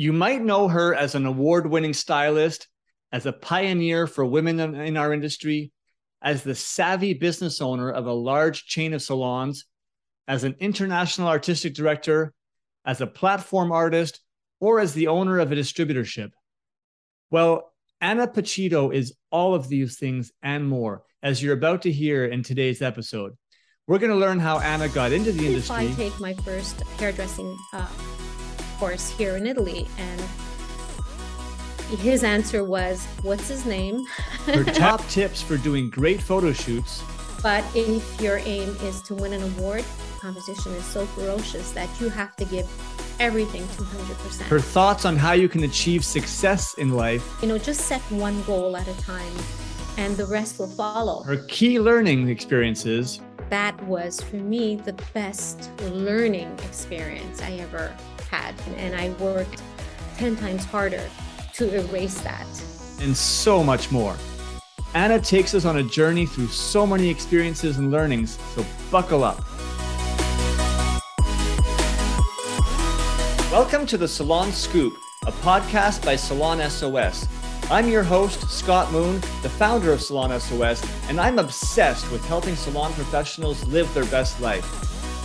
[0.00, 2.68] You might know her as an award winning stylist,
[3.12, 5.72] as a pioneer for women in our industry,
[6.22, 9.66] as the savvy business owner of a large chain of salons,
[10.26, 12.32] as an international artistic director,
[12.82, 14.20] as a platform artist,
[14.58, 16.30] or as the owner of a distributorship.
[17.30, 17.70] Well,
[18.00, 22.42] Anna Pacitto is all of these things and more, as you're about to hear in
[22.42, 23.36] today's episode.
[23.86, 25.76] We're going to learn how Anna got into the industry.
[25.76, 27.86] I take my first hairdressing uh,
[28.80, 30.20] course here in Italy, and
[32.00, 34.06] his answer was, "What's his name?"
[34.46, 37.04] Her top tips for doing great photo shoots.
[37.42, 39.84] But if your aim is to win an award,
[40.18, 42.66] competition is so ferocious that you have to give
[43.18, 44.42] everything 200%.
[44.42, 47.24] Her thoughts on how you can achieve success in life.
[47.42, 49.36] You know, just set one goal at a time
[49.96, 51.22] and the rest will follow.
[51.22, 53.20] Her key learning experiences.
[53.50, 57.94] That was for me the best learning experience I ever
[58.30, 58.54] had.
[58.76, 59.60] And I worked
[60.16, 61.02] 10 times harder
[61.54, 62.46] to erase that.
[63.00, 64.16] And so much more.
[64.94, 69.42] Anna takes us on a journey through so many experiences and learnings, so buckle up.
[73.50, 74.94] Welcome to the Salon Scoop,
[75.26, 77.26] a podcast by Salon SOS.
[77.68, 82.54] I'm your host, Scott Moon, the founder of Salon SOS, and I'm obsessed with helping
[82.54, 84.64] salon professionals live their best life.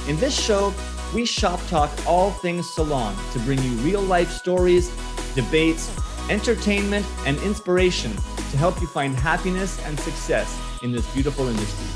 [0.09, 0.73] In this show,
[1.15, 4.91] we shop talk all things salon to bring you real life stories,
[5.33, 5.89] debates,
[6.29, 8.11] entertainment, and inspiration
[8.51, 11.87] to help you find happiness and success in this beautiful industry.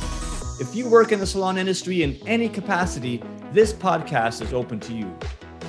[0.65, 4.93] If you work in the salon industry in any capacity, this podcast is open to
[4.93, 5.13] you.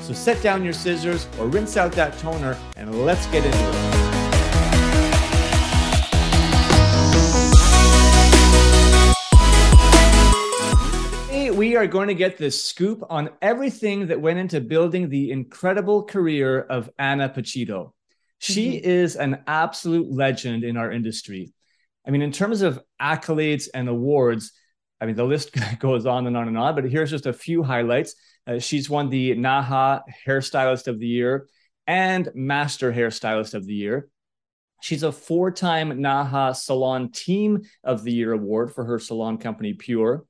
[0.03, 4.00] So set down your scissors or rinse out that toner and let's get into it.
[11.71, 16.03] We are going to get this scoop on everything that went into building the incredible
[16.03, 17.93] career of Anna Pacitto.
[18.41, 18.91] She mm-hmm.
[18.91, 21.53] is an absolute legend in our industry.
[22.05, 24.51] I mean, in terms of accolades and awards,
[25.01, 27.63] I mean, the list goes on and on and on, but here's just a few
[27.63, 28.17] highlights.
[28.49, 31.47] Uh, she's won the NAHA Hairstylist of the Year
[31.87, 34.09] and Master Hairstylist of the Year.
[34.83, 39.75] She's a four time NAHA Salon Team of the Year award for her salon company,
[39.75, 40.25] Pure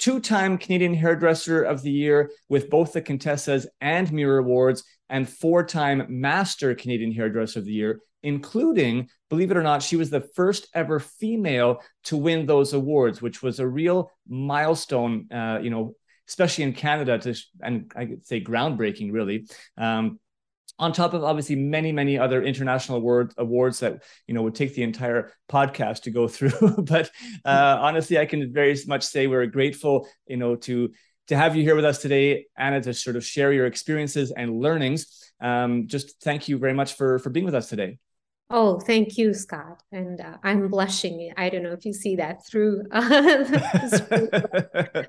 [0.00, 5.28] two time Canadian Hairdresser of the Year with both the Contessa's and Mirror Awards, and
[5.28, 10.10] four time Master Canadian Hairdresser of the Year, including, believe it or not, she was
[10.10, 15.70] the first ever female to win those awards, which was a real milestone, uh, you
[15.70, 15.94] know,
[16.28, 19.46] especially in Canada, to, and I could say groundbreaking, really.
[19.76, 20.18] Um,
[20.80, 24.74] on top of obviously many many other international award, awards that you know would take
[24.74, 27.10] the entire podcast to go through but
[27.44, 30.90] uh, honestly i can very much say we're grateful you know to
[31.28, 34.58] to have you here with us today anna to sort of share your experiences and
[34.58, 37.98] learnings um, just thank you very much for for being with us today
[38.52, 39.80] Oh, thank you, Scott.
[39.92, 41.32] And uh, I'm blushing.
[41.36, 42.82] I don't know if you see that through.
[42.90, 43.44] Uh,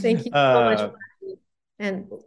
[0.00, 0.90] thank you so uh, much
[1.80, 2.22] and w-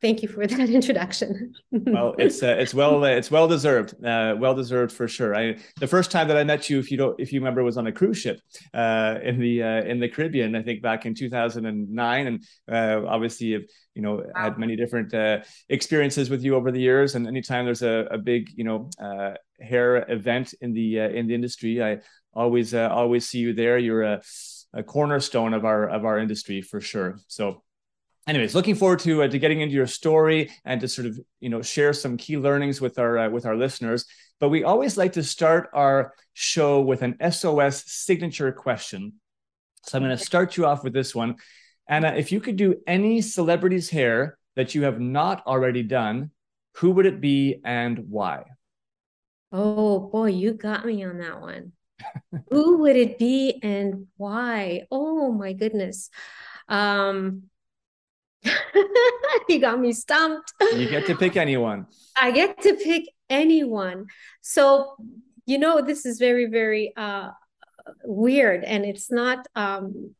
[0.00, 1.54] thank you for that introduction.
[1.70, 5.34] well, it's uh, it's well uh, it's well deserved, uh, well deserved for sure.
[5.34, 7.76] I the first time that I met you, if you don't if you remember, was
[7.76, 8.40] on a cruise ship
[8.74, 10.54] uh, in the uh, in the Caribbean.
[10.54, 14.42] I think back in two thousand and nine, and uh, obviously you know wow.
[14.42, 15.14] had many different
[15.68, 17.14] experiences with you over the years.
[17.14, 18.90] And anytime there's a, a big you know
[19.60, 21.98] hair event in the in the industry, I
[22.34, 23.78] always always see you there.
[23.78, 24.22] You're a
[24.72, 27.18] a cornerstone of our of our industry for sure.
[27.28, 27.62] So
[28.26, 31.48] anyways looking forward to uh, to getting into your story and to sort of you
[31.48, 34.04] know share some key learnings with our uh, with our listeners.
[34.38, 39.14] But we always like to start our show with an sos signature question.
[39.84, 41.36] So i'm going to start you off with this one.
[41.88, 46.30] Anna if you could do any celebrity's hair that you have not already done
[46.76, 48.44] who would it be and why?
[49.52, 51.72] Oh boy you got me on that one.
[52.50, 54.82] Who would it be and why?
[54.90, 56.10] Oh my goodness.
[56.68, 57.44] Um
[59.48, 60.52] you got me stumped.
[60.60, 61.86] You get to pick anyone.
[62.16, 64.06] I get to pick anyone.
[64.40, 64.96] So,
[65.46, 67.30] you know, this is very, very uh,
[68.04, 68.64] weird.
[68.64, 70.14] And it's not um,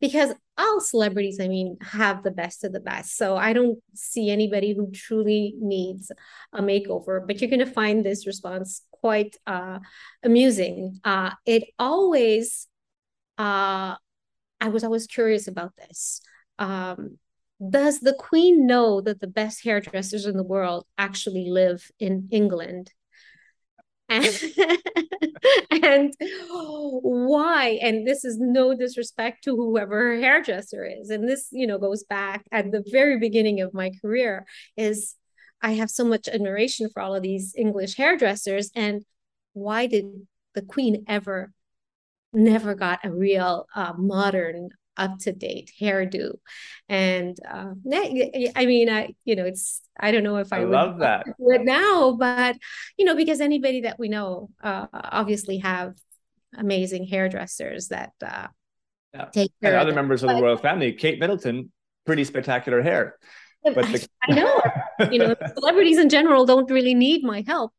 [0.00, 3.16] because all celebrities, I mean, have the best of the best.
[3.16, 6.10] So I don't see anybody who truly needs
[6.52, 9.78] a makeover, but you're going to find this response quite uh,
[10.22, 10.98] amusing.
[11.04, 12.68] Uh, it always,
[13.38, 13.96] uh,
[14.60, 16.22] I was always curious about this.
[16.58, 17.18] Um,
[17.70, 22.92] does the queen know that the best hairdressers in the world actually live in England?
[24.08, 24.26] And,
[25.82, 26.14] and
[27.02, 27.78] why?
[27.82, 31.10] And this is no disrespect to whoever her hairdresser is.
[31.10, 35.14] And this, you know, goes back at the very beginning of my career is
[35.62, 38.70] I have so much admiration for all of these English hairdressers.
[38.74, 39.02] And
[39.54, 41.52] why did the Queen ever
[42.32, 46.32] never got a real uh, modern up to date hairdo.
[46.88, 50.98] And uh, I mean, I you know, it's I don't know if I, I love
[50.98, 52.56] that it now, but
[52.96, 55.94] you know, because anybody that we know uh, obviously have
[56.56, 58.48] amazing hairdressers that uh,
[59.14, 59.24] yeah.
[59.26, 59.72] take care.
[59.72, 61.72] And other members of the royal family, Kate Middleton,
[62.04, 63.18] pretty spectacular hair.
[63.64, 64.08] But the...
[64.22, 64.62] I know,
[65.10, 67.72] you know, celebrities in general don't really need my help.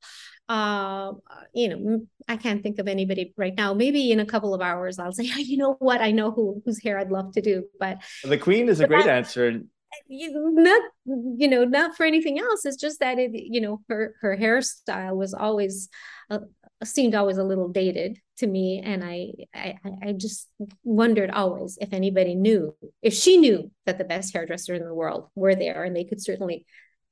[0.50, 1.14] Uh,
[1.54, 3.74] you know, I can't think of anybody right now.
[3.74, 6.02] Maybe in a couple of hours, I'll say, oh, you know what?
[6.02, 7.66] I know who whose hair I'd love to do.
[7.80, 9.62] But the Queen is a great answer.
[10.08, 12.66] You, not you know not for anything else.
[12.66, 15.90] It's just that it you know her her hairstyle was always
[16.30, 16.40] uh,
[16.84, 20.48] seemed always a little dated to me, and I, I I just
[20.84, 25.30] wondered always if anybody knew if she knew that the best hairdresser in the world
[25.36, 26.66] were there, and they could certainly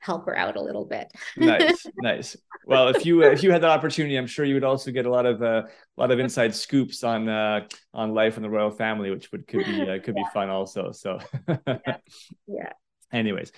[0.05, 1.11] help her out a little bit.
[1.35, 2.37] nice, nice.
[2.67, 5.09] Well, if you if you had that opportunity, I'm sure you would also get a
[5.09, 8.71] lot of uh, a lot of inside scoops on uh, on life in the royal
[8.71, 10.23] family, which would could be uh, could yeah.
[10.23, 10.91] be fun also.
[10.91, 11.57] So, yeah.
[12.47, 12.71] yeah.
[13.11, 13.51] Anyways,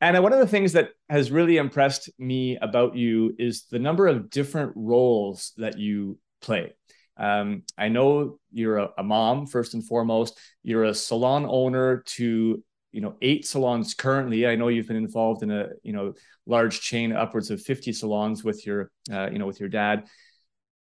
[0.00, 4.06] and one of the things that has really impressed me about you is the number
[4.06, 6.74] of different roles that you play.
[7.18, 10.38] Um, I know you're a, a, mom first and foremost.
[10.62, 12.62] You're a salon owner to
[12.92, 14.46] you know eight salons currently.
[14.46, 16.14] I know you've been involved in a you know
[16.46, 20.06] large chain upwards of 50 salons with your uh, you know with your dad.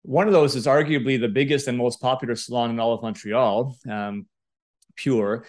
[0.02, 3.76] One of those is arguably the biggest and most popular salon in all of montreal
[3.88, 4.26] um,
[4.96, 5.44] pure.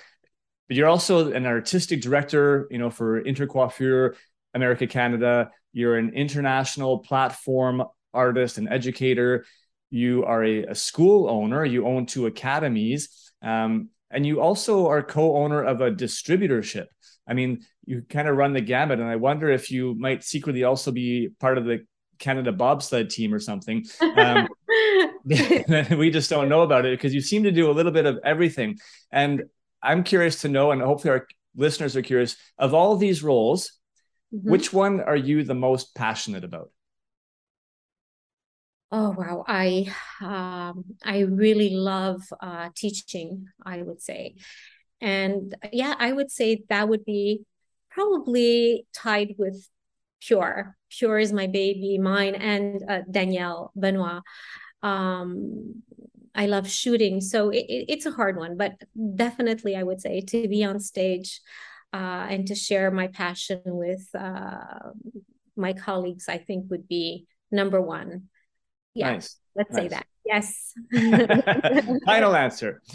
[0.68, 4.16] But you're also an artistic director you know for intercoiffure
[4.54, 5.52] america canada.
[5.74, 7.84] You're an international platform
[8.14, 9.46] artist and educator.
[9.90, 11.66] You are a, a school owner.
[11.66, 13.32] You own two academies.
[13.42, 16.88] Um, and you also are co-owner of a distributorship.
[17.28, 20.64] I mean, you kind of run the gamut, and I wonder if you might secretly
[20.64, 21.86] also be part of the
[22.20, 23.86] Canada bobsled team or something.
[24.02, 24.48] Um,
[25.26, 28.20] we just don't know about it because you seem to do a little bit of
[28.24, 28.80] everything.
[29.12, 29.44] And
[29.82, 33.80] I'm curious to know, and hopefully our listeners are curious, of all these roles,
[34.34, 34.50] mm-hmm.
[34.50, 36.70] which one are you the most passionate about?
[38.94, 43.48] Oh wow, I um, I really love uh, teaching.
[43.66, 44.36] I would say,
[45.02, 47.42] and yeah, I would say that would be
[47.90, 49.68] probably tied with
[50.22, 50.76] Pure.
[50.90, 54.24] Pure is my baby, mine and uh, Danielle Benoit.
[54.84, 55.84] Um,
[56.36, 58.74] I love shooting, so it, it, it's a hard one, but
[59.16, 61.42] definitely I would say to be on stage
[61.94, 64.92] uh, and to share my passion with uh,
[65.56, 68.30] my colleagues, I think would be number one.
[68.94, 69.38] Yeah, nice.
[69.56, 69.84] let's nice.
[69.84, 70.06] say that.
[70.26, 70.74] Yes.
[72.06, 72.82] Final answer.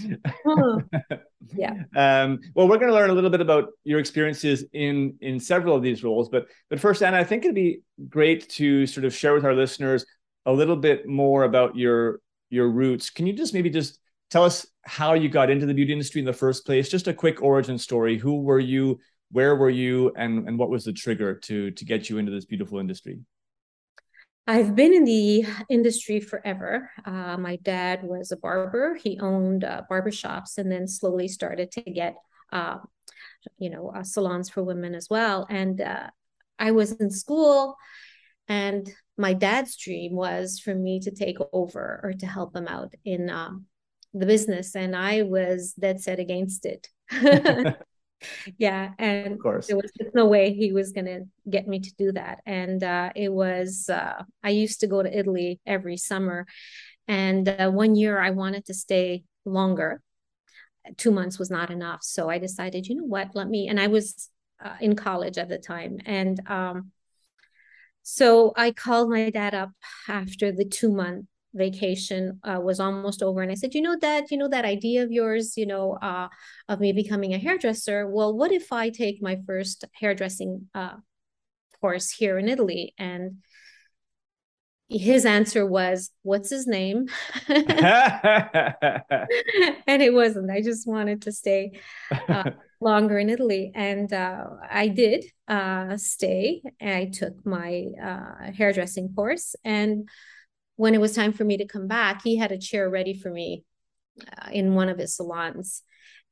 [1.54, 1.75] Yeah.
[1.96, 5.76] Um, well, we're going to learn a little bit about your experiences in in several
[5.76, 9.14] of these roles, but but first, Anna, I think it'd be great to sort of
[9.14, 10.04] share with our listeners
[10.44, 12.20] a little bit more about your
[12.50, 13.10] your roots.
[13.10, 13.99] Can you just maybe just
[14.31, 16.88] tell us how you got into the beauty industry in the first place?
[16.88, 18.19] Just a quick origin story.
[18.19, 18.99] Who were you?
[19.31, 20.12] Where were you?
[20.16, 23.20] And and what was the trigger to to get you into this beautiful industry?
[24.46, 26.90] I've been in the industry forever.
[27.04, 28.94] Uh, my dad was a barber.
[28.94, 32.14] He owned uh, barber shops and then slowly started to get,
[32.52, 32.78] uh,
[33.58, 35.46] you know, uh, salons for women as well.
[35.50, 36.10] And uh,
[36.60, 37.76] I was in school,
[38.46, 38.88] and
[39.19, 43.28] my dad's dream was for me to take over or to help him out in
[43.28, 43.66] um,
[44.14, 44.76] the business.
[44.76, 46.88] And I was dead set against it.
[48.58, 49.66] yeah and of course.
[49.66, 53.11] there was no way he was going to get me to do that and uh,
[53.14, 56.46] it was uh, i used to go to italy every summer
[57.08, 60.02] and uh, one year i wanted to stay longer.
[60.96, 63.30] Two months was not enough so i decided you know what?
[63.35, 64.30] Let me and i was
[64.64, 66.90] uh, in college at the time and um,
[68.02, 69.70] so i called my dad up
[70.08, 73.42] after the two month vacation uh, was almost over.
[73.42, 76.28] And i said you know that you know that idea of yours you know uh,
[76.68, 78.08] of me becoming a hairdresser?
[78.08, 80.96] Well what if i take my first hairdressing uh,
[81.80, 82.94] course here in italy?
[82.98, 83.38] And
[84.88, 87.06] his answer was what's his name?
[89.88, 90.50] And it wasn't.
[90.50, 91.80] I just wanted to stay
[92.28, 93.72] uh, longer in italy.
[93.75, 96.62] And uh, i did uh, stay.
[96.80, 99.56] I took my uh, hairdressing course.
[99.64, 100.08] And
[100.76, 103.30] when it was time for me to come back, he had a chair ready for
[103.30, 103.64] me
[104.21, 105.83] uh, in one of his salons.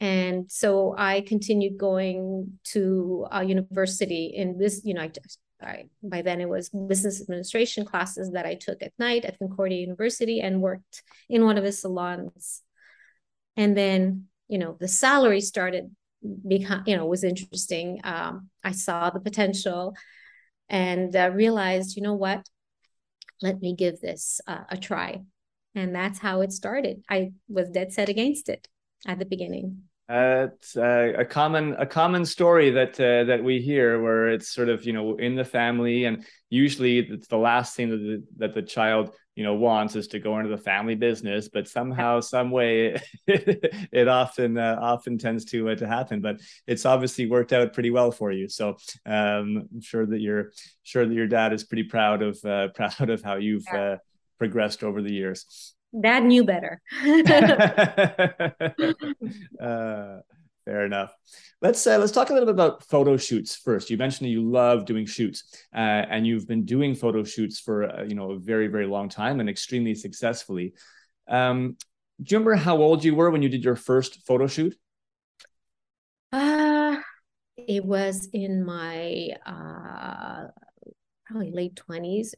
[0.01, 5.11] And so I continued going to a university in this, you know, I,
[5.63, 9.79] I, by then it was business administration classes that I took at night at Concordia
[9.79, 12.63] University and worked in one of his salons.
[13.57, 15.95] And then, you know, the salary started
[16.47, 18.01] become, you know, was interesting.
[18.05, 19.95] Um, I saw the potential
[20.69, 22.47] and uh, realized, you know what?
[23.43, 25.23] Let me give this uh, a try.
[25.75, 27.03] And that's how it started.
[27.11, 28.69] I was dead set against it
[29.07, 29.83] at the beginning.
[30.09, 34.49] Uh, it's uh, a common a common story that uh, that we hear where it's
[34.49, 38.23] sort of you know in the family and usually it's the last thing that the,
[38.37, 42.21] that the child you know wants is to go into the family business but somehow
[42.21, 47.53] some way it, often uh, often tends to uh, to happen but it's obviously worked
[47.53, 48.77] out pretty well for you so
[49.07, 50.51] um, i'm sure that you're
[50.83, 53.97] sure that your dad is pretty proud of uh, proud of how you've yeah.
[54.39, 56.81] progressed over the years dad knew better.
[60.67, 61.13] uh, fair enough.
[61.63, 63.91] Let's uh, let's talk a little bit about photo shoots first.
[63.91, 65.79] You mentioned that you love doing shoots, uh,
[66.11, 69.41] and you've been doing photo shoots for uh, you know a very very long time
[69.41, 70.75] and extremely successfully.
[71.29, 71.77] Um,
[72.23, 74.77] do you remember how old you were when you did your first photo shoot?
[76.33, 76.97] Uh,
[77.57, 80.49] it was in my uh,
[81.27, 82.35] probably late twenties,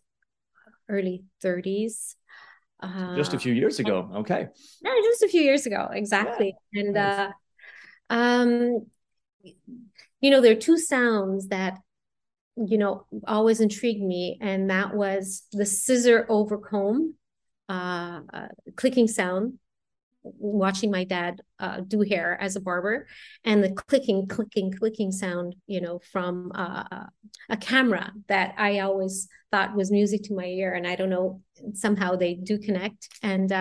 [0.88, 2.16] early thirties.
[2.78, 4.10] Uh, just a few years ago.
[4.16, 4.48] Okay.
[4.82, 5.88] Yeah, just a few years ago.
[5.92, 6.54] Exactly.
[6.72, 6.80] Yeah.
[6.80, 7.32] And nice.
[8.10, 8.86] Uh um
[10.20, 11.78] you know, there are two sounds that
[12.56, 17.14] you know always intrigued me, and that was the scissor over comb
[17.68, 19.58] uh, uh clicking sound
[20.38, 23.06] watching my dad uh, do hair as a barber
[23.44, 27.04] and the clicking clicking clicking sound you know from uh,
[27.48, 31.40] a camera that i always thought was music to my ear and i don't know
[31.74, 33.52] somehow they do connect and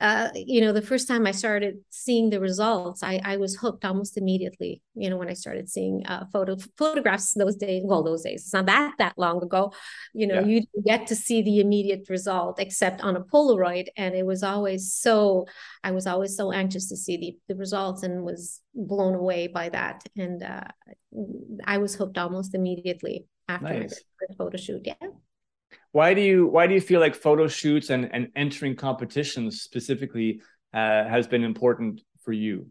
[0.00, 3.84] uh, you know, the first time I started seeing the results, I, I was hooked
[3.84, 4.80] almost immediately.
[4.94, 8.54] You know, when I started seeing uh, photo photographs those days, well, those days, it's
[8.54, 9.72] not that that long ago.
[10.14, 10.46] You know, yeah.
[10.46, 14.92] you get to see the immediate result, except on a Polaroid, and it was always
[14.92, 15.46] so.
[15.84, 19.68] I was always so anxious to see the the results, and was blown away by
[19.68, 20.02] that.
[20.16, 20.64] And uh,
[21.66, 24.02] I was hooked almost immediately after nice.
[24.28, 24.82] my photo shoot.
[24.84, 25.08] Yeah
[25.92, 30.40] why do you why do you feel like photo shoots and and entering competitions specifically
[30.72, 32.66] uh, has been important for you?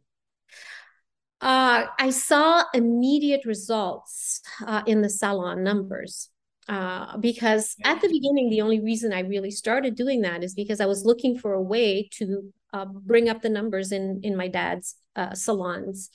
[1.42, 6.30] Uh, i saw immediate results uh, in the salon numbers
[6.68, 10.82] uh, because at the beginning the only reason i really started doing that is because
[10.82, 14.48] i was looking for a way to uh, bring up the numbers in in my
[14.48, 16.10] dad's uh, salons.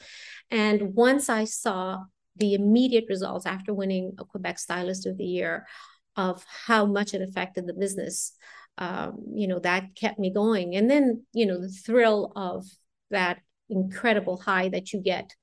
[0.51, 2.05] And once i saw
[2.37, 5.67] the immediate results after winning a quebec stylist of the year
[6.17, 8.33] of how much it affected the business.
[8.77, 10.75] Um, you know that kept me going.
[10.75, 12.67] And then you know the thrill of
[13.11, 15.35] that incredible high that you get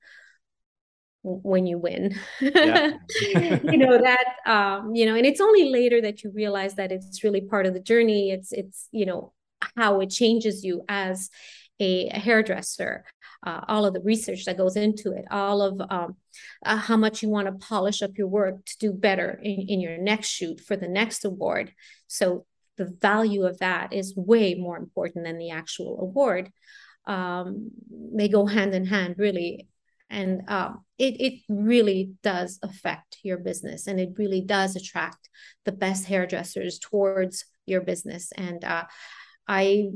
[1.24, 2.16] when you win.
[2.40, 2.94] Yeah.
[3.22, 7.24] you know that um you know and it's only later that you realize that it's
[7.24, 8.32] really part of the journey.
[8.32, 9.34] It's it's you know
[9.78, 11.30] how it changes you as
[11.82, 13.04] a, a hairdresser
[13.46, 16.16] uh, all of the research that goes into it, all of um,
[16.66, 19.82] uh, how much you want to polish up your work to do better in, in
[19.82, 21.74] your next shoot for the next award.
[22.08, 22.46] So
[22.78, 26.52] the value of that is way more important than the actual award.
[27.08, 29.68] Um, they go hand in hand, really.
[30.10, 35.30] And um, it, it really does affect your business and it really does attract
[35.64, 38.32] the best hairdressers towards your business.
[38.34, 38.84] And uh,
[39.48, 39.90] I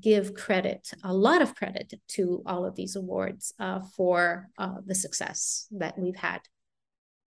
[0.00, 4.94] give credit, a lot of credit to all of these awards uh, for uh, the
[4.94, 6.40] success that we've had.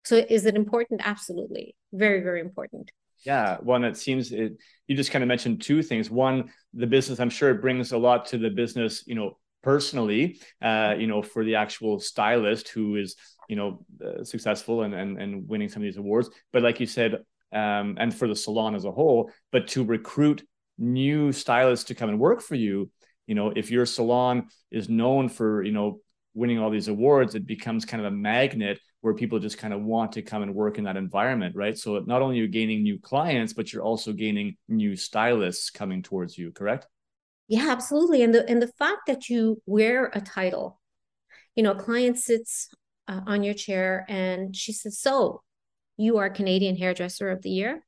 [0.05, 1.01] So is it important?
[1.03, 1.75] Absolutely.
[1.93, 2.91] Very, very important.
[3.25, 3.57] Yeah.
[3.61, 4.53] One, it seems it,
[4.87, 6.09] you just kind of mentioned two things.
[6.09, 10.39] One, the business, I'm sure it brings a lot to the business, you know, personally,
[10.61, 13.15] uh, you know, for the actual stylist who is,
[13.49, 16.29] you know, uh, successful and, and, and winning some of these awards.
[16.53, 17.17] But like you said,
[17.51, 20.45] um, and for the salon as a whole, but to recruit
[20.79, 22.89] new stylists to come and work for you
[23.27, 25.99] you know if your salon is known for you know
[26.33, 29.81] winning all these awards it becomes kind of a magnet where people just kind of
[29.81, 31.77] want to come and work in that environment right?
[31.77, 36.01] So not only are you gaining new clients but you're also gaining new stylists coming
[36.01, 36.87] towards you correct?
[37.47, 38.21] Yeah absolutely.
[38.23, 40.79] And the and the fact that you wear a title
[41.55, 42.69] you know a client sits
[43.07, 45.41] uh, on your chair and she says so
[45.97, 47.83] you are canadian hairdresser of the year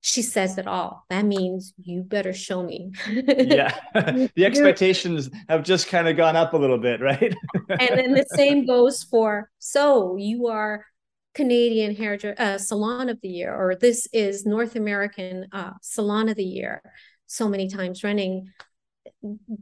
[0.00, 1.04] she says it all.
[1.10, 2.92] That means you better show me.
[3.06, 3.74] yeah.
[4.34, 7.34] the expectations have just kind of gone up a little bit, right?
[7.68, 10.86] and then the same goes for so you are
[11.34, 16.36] Canadian hair uh, salon of the year, or this is North American uh, salon of
[16.36, 16.82] the year,
[17.26, 18.48] so many times running.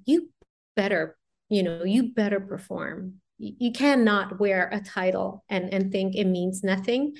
[0.06, 0.30] You
[0.76, 1.16] better,
[1.50, 3.14] you know, you better perform.
[3.38, 7.14] You cannot wear a title and and think it means nothing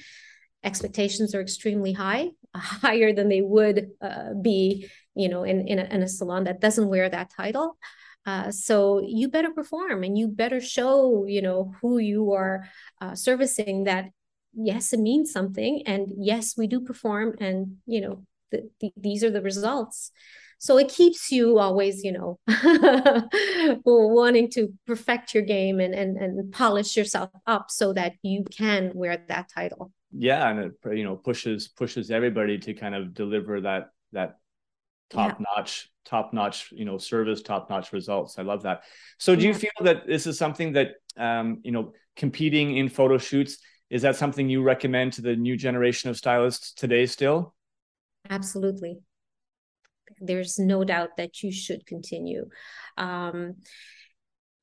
[0.65, 5.85] expectations are extremely high, higher than they would uh, be, you know, in in a,
[5.85, 7.77] in a, salon that doesn't wear that title.
[8.27, 12.69] Uh, so you better perform and you better show, you know, who you are
[13.01, 14.11] uh, servicing that
[14.55, 19.23] yes it means something and yes we do perform and you know the, the, these
[19.23, 20.11] are the results
[20.59, 22.39] so it keeps you always you know
[23.85, 28.91] wanting to perfect your game and, and and polish yourself up so that you can
[28.95, 33.61] wear that title yeah and it you know pushes pushes everybody to kind of deliver
[33.61, 34.39] that that
[35.11, 35.45] top yeah.
[35.57, 38.39] notch top notch you know service top notch results.
[38.39, 38.83] I love that.
[39.19, 39.49] So do yeah.
[39.49, 43.59] you feel that this is something that um you know competing in photo shoots
[43.91, 47.55] is that something you recommend to the new generation of stylists today still?
[48.29, 48.99] Absolutely.
[50.21, 52.47] There's no doubt that you should continue.
[52.97, 53.57] Um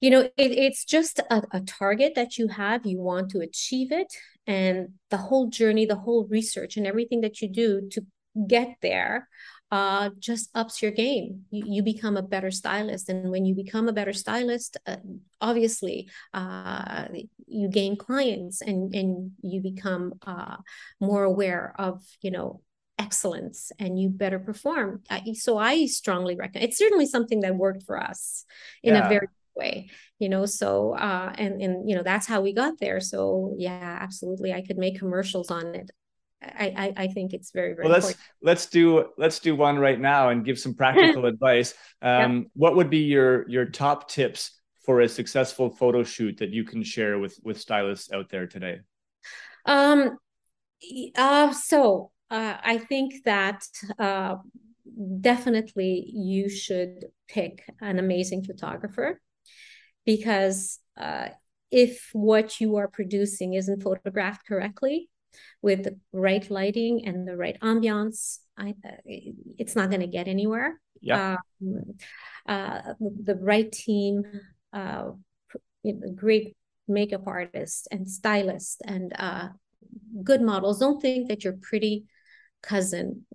[0.02, 2.86] you know it, it's just a, a target that you have.
[2.86, 4.14] You want to achieve it
[4.48, 8.06] and the whole journey the whole research and everything that you do to
[8.48, 9.28] get there
[9.72, 11.46] uh, just ups your game.
[11.50, 13.10] You, you, become a better stylist.
[13.10, 14.98] And when you become a better stylist, uh,
[15.42, 17.08] obviously uh,
[17.48, 20.58] you gain clients and, and you become uh,
[21.02, 22.62] more aware of, you know,
[22.98, 25.04] excellence and you better perform.
[25.34, 28.46] so I strongly recommend it's certainly something that worked for us
[28.84, 29.06] in yeah.
[29.06, 32.80] a very way you know so uh and and you know that's how we got
[32.80, 35.92] there so yeah absolutely i could make commercials on it
[36.42, 37.88] I, I, I think it's very very.
[37.88, 38.30] Well, let's important.
[38.44, 41.74] let's do let's do one right now and give some practical advice.
[42.02, 42.48] Um, yep.
[42.54, 44.52] What would be your your top tips
[44.86, 48.82] for a successful photo shoot that you can share with with stylists out there today?
[49.66, 50.18] Um,
[51.16, 53.64] uh, so uh, I think that
[53.98, 54.36] uh,
[55.22, 59.20] definitely you should pick an amazing photographer
[60.06, 61.30] because uh,
[61.72, 65.10] if what you are producing isn't photographed correctly,
[65.62, 70.28] with the right lighting and the right ambiance, I, uh, it's not going to get
[70.28, 70.80] anywhere.
[71.02, 71.38] Yeah.
[71.62, 71.98] Um,
[72.48, 74.24] uh, the right team,
[74.74, 75.12] uh,
[76.16, 76.56] great
[76.88, 79.50] makeup artist and stylist and uh,
[80.24, 80.80] good models.
[80.80, 82.06] Don't think that your pretty
[82.62, 83.26] cousin,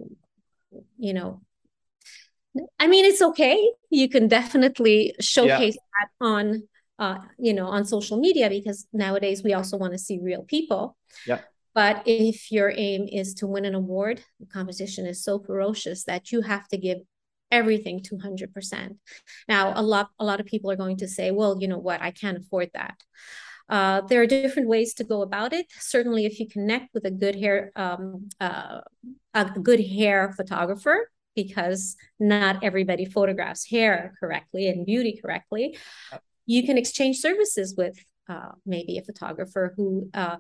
[0.98, 1.42] you know,
[2.78, 3.72] I mean, it's okay.
[3.90, 6.00] You can definitely showcase yeah.
[6.00, 6.62] that on,
[6.98, 10.96] uh, you know, on social media because nowadays we also want to see real people.
[11.26, 11.40] Yeah.
[11.74, 16.32] But if your aim is to win an award, the competition is so ferocious that
[16.32, 16.98] you have to give
[17.50, 18.96] everything 200%.
[19.48, 22.02] Now, a lot a lot of people are going to say, well, you know what,
[22.02, 22.96] I can't afford that.
[23.68, 25.66] Uh, there are different ways to go about it.
[25.78, 28.80] Certainly, if you connect with a good hair um, uh,
[29.32, 35.76] a good hair photographer, because not everybody photographs hair correctly and beauty correctly,
[36.46, 37.96] you can exchange services with
[38.28, 40.36] uh, maybe a photographer who uh,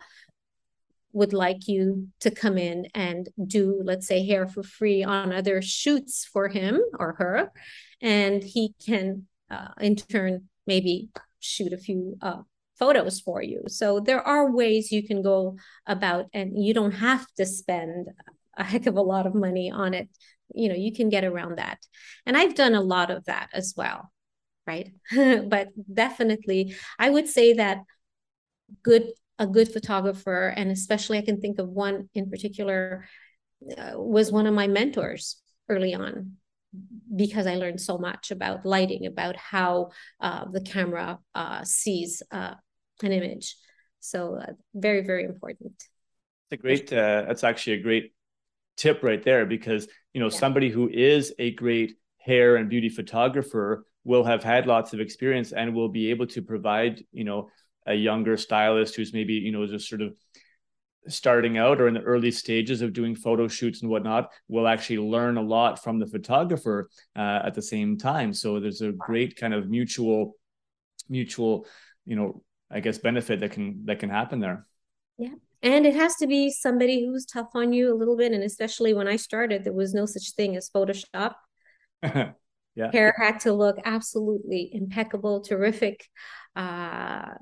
[1.12, 5.60] would like you to come in and do, let's say, hair for free on other
[5.60, 7.50] shoots for him or her.
[8.00, 11.08] And he can, uh, in turn, maybe
[11.40, 12.42] shoot a few uh,
[12.78, 13.62] photos for you.
[13.68, 18.08] So there are ways you can go about, and you don't have to spend
[18.56, 20.08] a heck of a lot of money on it.
[20.54, 21.78] You know, you can get around that.
[22.26, 24.12] And I've done a lot of that as well.
[24.66, 24.92] Right.
[25.48, 27.78] but definitely, I would say that
[28.82, 33.06] good a good photographer, and especially I can think of one in particular,
[33.76, 36.36] uh, was one of my mentors early on
[37.16, 42.54] because I learned so much about lighting, about how uh, the camera uh, sees uh,
[43.02, 43.56] an image.
[44.00, 45.72] So uh, very, very important.
[45.76, 46.92] It's a great.
[46.92, 48.12] Uh, that's actually a great
[48.76, 50.38] tip right there because you know yeah.
[50.38, 55.52] somebody who is a great hair and beauty photographer will have had lots of experience
[55.52, 57.48] and will be able to provide you know
[57.86, 60.14] a younger stylist who's maybe you know just sort of
[61.08, 64.98] starting out or in the early stages of doing photo shoots and whatnot will actually
[64.98, 68.34] learn a lot from the photographer uh, at the same time.
[68.34, 70.34] So there's a great kind of mutual
[71.08, 71.66] mutual
[72.04, 74.66] you know i guess benefit that can that can happen there.
[75.18, 75.30] Yeah
[75.62, 78.94] and it has to be somebody who's tough on you a little bit and especially
[78.94, 81.34] when i started there was no such thing as photoshop.
[82.76, 82.92] Yeah.
[82.92, 86.06] Hair had to look absolutely impeccable terrific
[86.54, 87.34] uh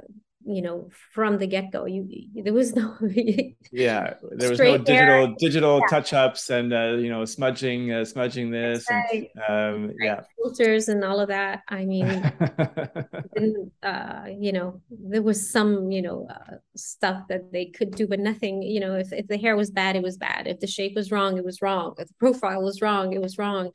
[0.49, 2.97] you know from the get-go you, there was no
[3.73, 5.35] yeah there was no digital hair.
[5.39, 5.87] digital yeah.
[5.91, 9.31] touch-ups and uh, you know smudging uh, smudging this right.
[9.49, 12.03] and um, yeah filters and all of that i mean
[13.83, 18.19] uh, you know there was some you know uh, stuff that they could do but
[18.19, 20.95] nothing you know if, if the hair was bad it was bad if the shape
[20.95, 23.71] was wrong it was wrong if the profile was wrong it was wrong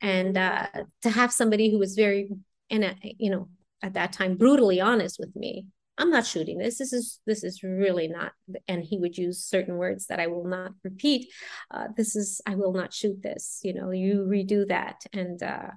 [0.00, 0.66] and uh,
[1.02, 2.30] to have somebody who was very
[2.70, 3.48] and you know
[3.82, 6.78] at that time brutally honest with me I'm not shooting this.
[6.78, 8.32] This is this is really not.
[8.66, 11.32] And he would use certain words that I will not repeat.
[11.70, 13.60] Uh, this is I will not shoot this.
[13.62, 15.70] You know, you redo that, and uh,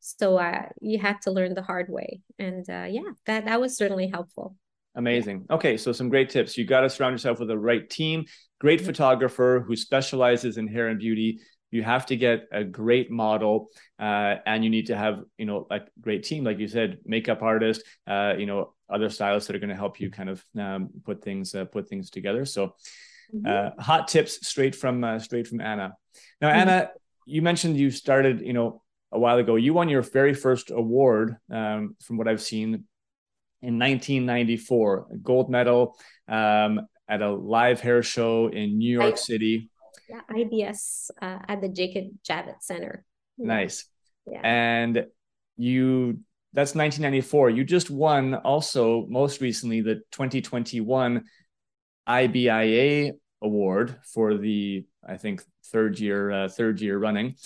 [0.00, 2.20] so uh, you had to learn the hard way.
[2.38, 4.56] And uh, yeah, that that was certainly helpful.
[4.96, 5.46] Amazing.
[5.50, 6.58] Okay, so some great tips.
[6.58, 8.24] You got to surround yourself with the right team,
[8.60, 11.38] great photographer who specializes in hair and beauty.
[11.70, 13.68] You have to get a great model,
[14.00, 17.42] uh, and you need to have you know a great team, like you said, makeup
[17.42, 20.90] artist, uh, you know, other stylists that are going to help you kind of um,
[21.04, 22.44] put things uh, put things together.
[22.44, 22.74] So,
[23.34, 23.46] mm-hmm.
[23.46, 25.94] Uh, hot tips straight from uh, straight from Anna.
[26.40, 26.68] Now, mm-hmm.
[26.68, 26.90] Anna,
[27.26, 29.56] you mentioned you started, you know, a while ago.
[29.56, 32.84] You won your very first award, um, from what I've seen,
[33.62, 35.96] in 1994, a gold medal
[36.28, 39.70] um, at a live hair show in New York I, City.
[40.08, 43.04] Yeah, IBS uh, at the Jacob Javits Center.
[43.38, 43.84] Nice.
[44.26, 44.40] Yeah.
[44.42, 45.06] And
[45.56, 46.20] you,
[46.52, 47.50] that's 1994.
[47.50, 51.24] You just won also most recently the 2021
[52.08, 57.36] IBIA award for the, I think, third year, uh, third year running.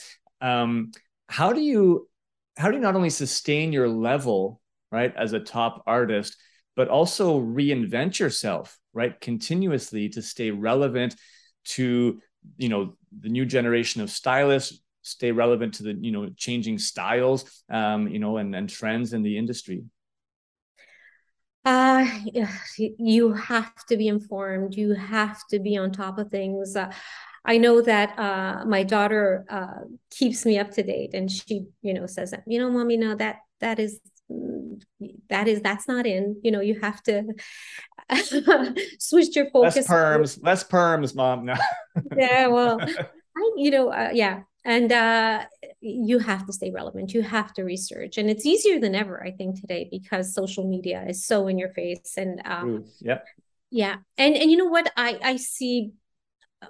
[0.41, 0.93] Um,
[1.29, 2.09] how do you,
[2.57, 4.61] how do you not only sustain your level
[4.95, 6.37] right, as a top artist,
[6.77, 11.17] but also reinvent yourself, right, continuously to stay relevant
[11.65, 12.21] to,
[12.57, 17.63] you know, the new generation of stylists, stay relevant to the, you know, changing styles,
[17.71, 19.85] um, you know, and, and trends in the industry?
[21.65, 22.07] Uh,
[22.77, 24.75] you have to be informed.
[24.75, 26.77] You have to be on top of things.
[26.77, 26.93] Uh,
[27.45, 31.95] I know that uh, my daughter uh, keeps me up to date, and she, you
[31.95, 34.01] know, says, "You know, mommy, no, that that is
[35.29, 37.25] that is that's not in you know you have to
[38.99, 41.55] switch your focus less perms less perms mom no
[42.17, 42.81] yeah well
[43.37, 45.45] I, you know uh, yeah and uh,
[45.81, 47.13] you have to stay relevant.
[47.13, 48.17] You have to research.
[48.19, 51.71] And it's easier than ever i think today because social media is so in your
[51.71, 53.19] face and um, yeah
[53.75, 53.97] yeah.
[54.17, 54.91] And and you know what?
[54.97, 55.93] I i see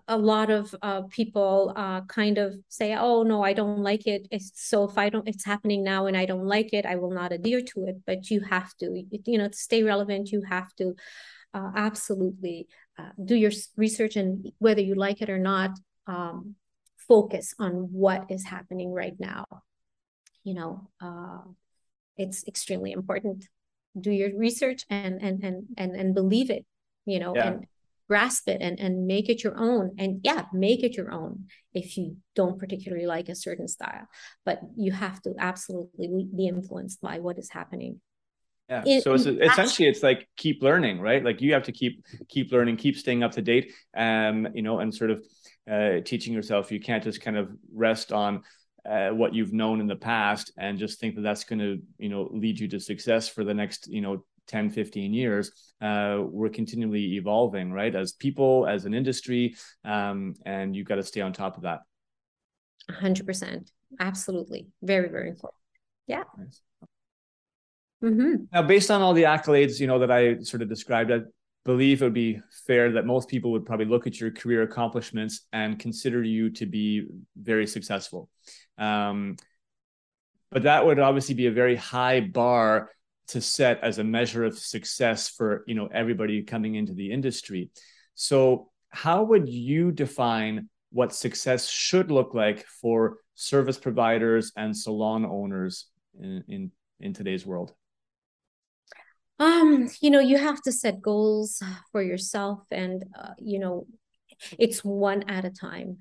[0.09, 4.27] a lot of uh, people uh, kind of say, "Oh no, I don't like it."
[4.31, 7.11] It's, so if I don't, it's happening now, and I don't like it, I will
[7.11, 7.97] not adhere to it.
[8.07, 10.95] But you have to, you know, to stay relevant, you have to
[11.53, 15.73] uh, absolutely uh, do your research, and whether you like it or not,
[16.07, 16.55] um,
[17.09, 19.45] focus on what is happening right now.
[20.43, 21.43] You know, uh,
[22.17, 23.47] it's extremely important.
[23.99, 26.65] Do your research and and and and and believe it.
[27.07, 27.49] You know, yeah.
[27.49, 27.67] and
[28.09, 31.97] grasp it and, and make it your own and yeah make it your own if
[31.97, 34.07] you don't particularly like a certain style
[34.45, 38.01] but you have to absolutely be influenced by what is happening
[38.69, 42.05] yeah in, so it's essentially it's like keep learning right like you have to keep
[42.29, 45.25] keep learning keep staying up to date um you know and sort of
[45.71, 48.43] uh, teaching yourself you can't just kind of rest on
[48.89, 52.09] uh, what you've known in the past and just think that that's going to you
[52.09, 55.51] know lead you to success for the next you know 10 15 years.
[55.81, 61.03] Uh, we're continually evolving right as people as an industry um, and you've got to
[61.03, 61.81] stay on top of that.
[62.91, 64.67] 100% absolutely.
[64.83, 65.61] Very very important.
[66.07, 66.25] Yeah.
[66.37, 66.61] Nice.
[68.03, 68.35] mm-hmm.
[68.53, 71.11] now based on all the accolades you know that i sort of described
[71.65, 75.47] believe it would be fair that most people would probably look at your career accomplishments
[75.53, 78.29] and consider you to be very successful.
[78.77, 79.37] Um,
[80.51, 82.91] but that would obviously be a very high bar
[83.29, 87.71] to set as a measure of success for you know everybody coming into the industry.
[88.15, 95.25] So how would you define what success should look like for service providers and salon
[95.25, 95.87] owners
[96.21, 97.75] in in, in today's world
[99.39, 103.87] um you know you have to set goals for yourself and uh, you know
[104.59, 105.99] it's one at a time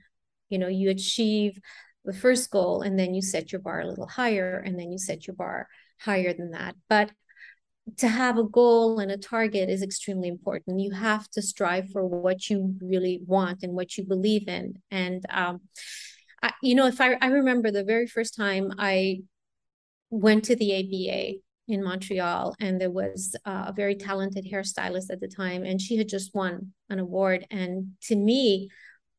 [0.49, 1.59] you know you achieve
[2.05, 4.97] the first goal and then you set your bar a little higher and then you
[4.97, 5.67] set your bar
[5.99, 6.75] higher than that.
[6.89, 7.11] But
[7.97, 10.79] to have a goal and a target is extremely important.
[10.79, 14.81] You have to strive for what you really want and what you believe in.
[14.89, 15.61] And, um,
[16.41, 19.21] I, you know, if I, I remember the very first time I
[20.09, 25.21] went to the ABA in Montreal, and there was uh, a very talented hairstylist at
[25.21, 27.47] the time, and she had just won an award.
[27.49, 28.69] And to me,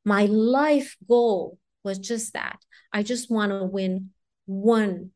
[0.05, 2.59] my life goal was just that
[2.93, 4.11] I just want to win
[4.47, 5.11] one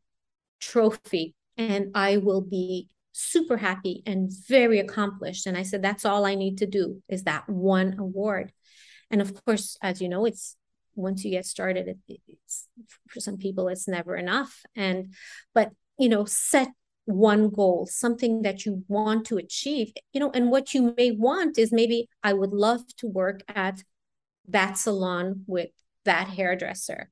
[0.60, 5.46] trophy and I will be super happy and very accomplished.
[5.46, 8.52] And I said, that's all I need to do is that one award.
[9.10, 10.56] And of course, as you know, it's
[10.94, 12.68] once you get started, it, it's
[13.08, 14.62] for some people, it's never enough.
[14.76, 15.14] And,
[15.54, 16.68] but, you know, set
[17.08, 21.58] one goal, something that you want to achieve, you know, and what you may want
[21.58, 23.82] is maybe I would love to work at
[24.48, 25.70] that salon with
[26.04, 27.10] that hairdresser.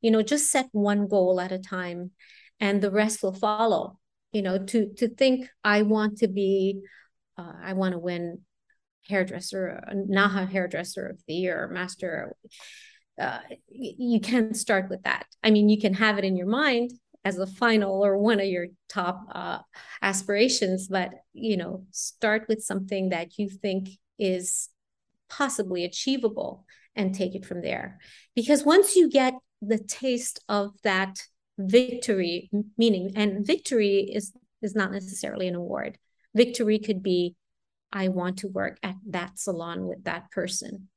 [0.00, 2.12] You know, just set one goal at a time
[2.60, 3.98] and the rest will follow
[4.32, 6.80] you know to to think i want to be
[7.36, 8.40] uh, i want to win
[9.08, 12.34] hairdresser naha hairdresser of the year master
[13.20, 16.90] uh, you can't start with that i mean you can have it in your mind
[17.28, 19.58] as a final or one of your top uh,
[20.02, 23.88] aspirations but you know start with something that you think
[24.18, 24.68] is
[25.28, 26.64] possibly achievable
[26.96, 27.98] and take it from there.
[28.34, 31.18] Because once you get the taste of that
[31.58, 35.98] victory meaning and victory is is not necessarily an award.
[36.34, 37.34] Victory could be
[37.90, 40.88] i want to work at that salon with that person.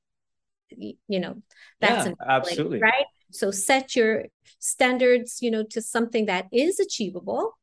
[1.08, 1.41] You know
[1.80, 2.80] that's yeah, absolutely.
[2.80, 4.26] right so set your
[4.60, 7.58] standards you know to something that is achievable.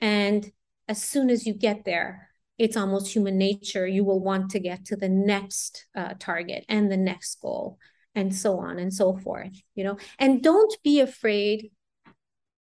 [0.00, 0.50] And
[0.88, 3.86] as soon as you get there it's almost human nature.
[3.86, 7.78] You will want to get to the next uh, target and the next goal
[8.14, 9.96] and so on and so forth you know.
[10.18, 11.72] And don't be afraid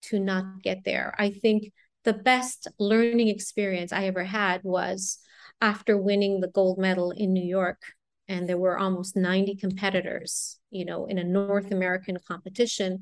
[0.04, 1.16] to not get there.
[1.18, 1.72] I think
[2.06, 5.20] the best learning experience i ever had was
[5.62, 7.82] after winning the gold medal in new york
[8.30, 13.02] and there were almost 90 competitors you know in a north american competition.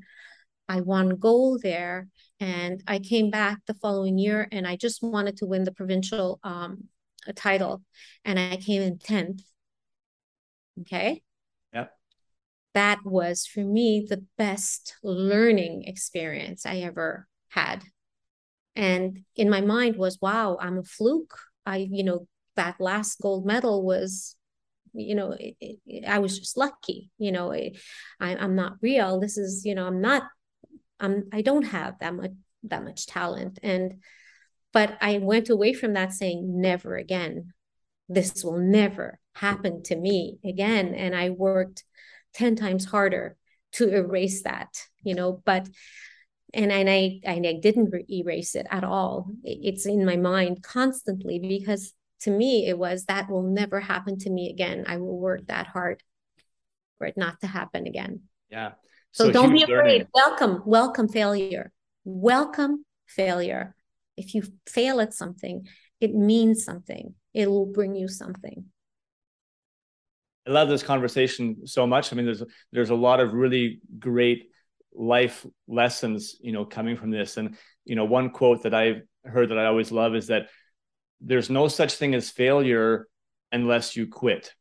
[0.70, 2.08] I won gold there
[2.40, 6.40] and i came back the following year and i just wanted to win the provincial
[6.42, 6.84] um,
[7.34, 7.82] title
[8.24, 9.42] and i came in 10th
[10.82, 11.22] okay?
[11.72, 11.92] Yep.
[12.74, 17.82] That was for me the best learning experience i ever had.
[18.76, 21.38] And in my mind was wow i'm a fluke.
[21.66, 24.36] I you know that last gold medal was
[24.92, 27.72] you know it, it, i was just lucky you know I,
[28.20, 29.20] i'm not real.
[29.20, 30.24] This is you know i'm not
[31.00, 32.32] i'm i don't have that much
[32.64, 33.58] that much talent.
[33.62, 34.02] And
[34.72, 37.52] but i went away from that saying never again.
[38.08, 40.94] This will never happen to me again.
[40.94, 41.84] And i worked
[42.34, 43.36] 10 times harder
[43.72, 44.68] to erase that
[45.02, 45.68] you know but
[46.54, 49.30] and and I and I didn't erase it at all.
[49.44, 54.30] It's in my mind constantly because to me it was that will never happen to
[54.30, 54.84] me again.
[54.86, 56.02] I will work that hard
[56.98, 58.22] for it not to happen again.
[58.50, 58.72] Yeah.
[59.12, 59.76] So, so don't be afraid.
[59.76, 60.06] learning.
[60.14, 61.72] welcome welcome failure.
[62.04, 63.74] Welcome failure.
[64.16, 65.66] If you fail at something
[66.00, 67.14] it means something.
[67.34, 68.66] It will bring you something.
[70.46, 72.12] I love this conversation so much.
[72.12, 74.50] I mean there's there's a lot of really great
[74.94, 77.36] life lessons you know coming from this.
[77.36, 77.56] And
[77.88, 80.48] you know one quote that i've heard that i always love is that
[81.20, 83.06] there's no such thing as failure
[83.52, 84.52] unless you quit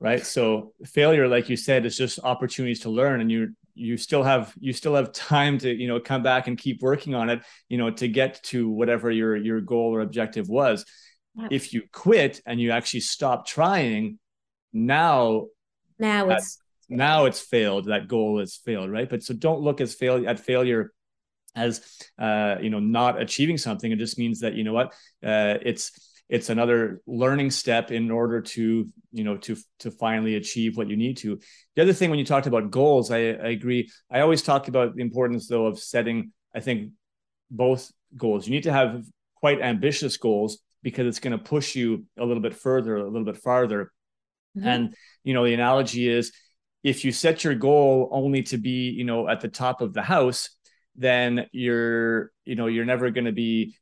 [0.00, 0.24] right?
[0.24, 4.52] So failure like you said is just opportunities to learn and you you still have
[4.60, 7.78] you still have time to you know come back and keep working on it you
[7.78, 10.84] know to get to whatever your your goal or objective was.
[11.36, 11.48] Yeah.
[11.50, 14.20] if you quit and you actually stop trying
[14.72, 15.46] now
[15.98, 19.08] now it's now it's failed that goal is failed right?
[19.08, 20.92] But so don't look as fail at failure
[21.54, 21.80] as
[22.18, 23.90] uh, you know not achieving something.
[23.90, 24.88] It just means that you know what
[25.24, 25.92] uh, it's
[26.28, 30.96] it's another learning step in order to you know to to finally achieve what you
[30.96, 31.38] need to.
[31.76, 33.90] The other thing when you talked about goals i, I agree.
[34.10, 36.92] I always talk about the importance though of setting i think
[37.50, 38.46] both goals.
[38.46, 39.04] You need to have
[39.36, 43.24] quite ambitious goals because it's going to push you a little bit further a little
[43.24, 43.92] bit farther.
[44.56, 44.68] Mm-hmm.
[44.68, 46.32] and you know the analogy is
[46.84, 50.02] if you set your goal only to be you know at the top of the
[50.02, 50.50] house
[50.96, 53.76] then you're you know you're never going to be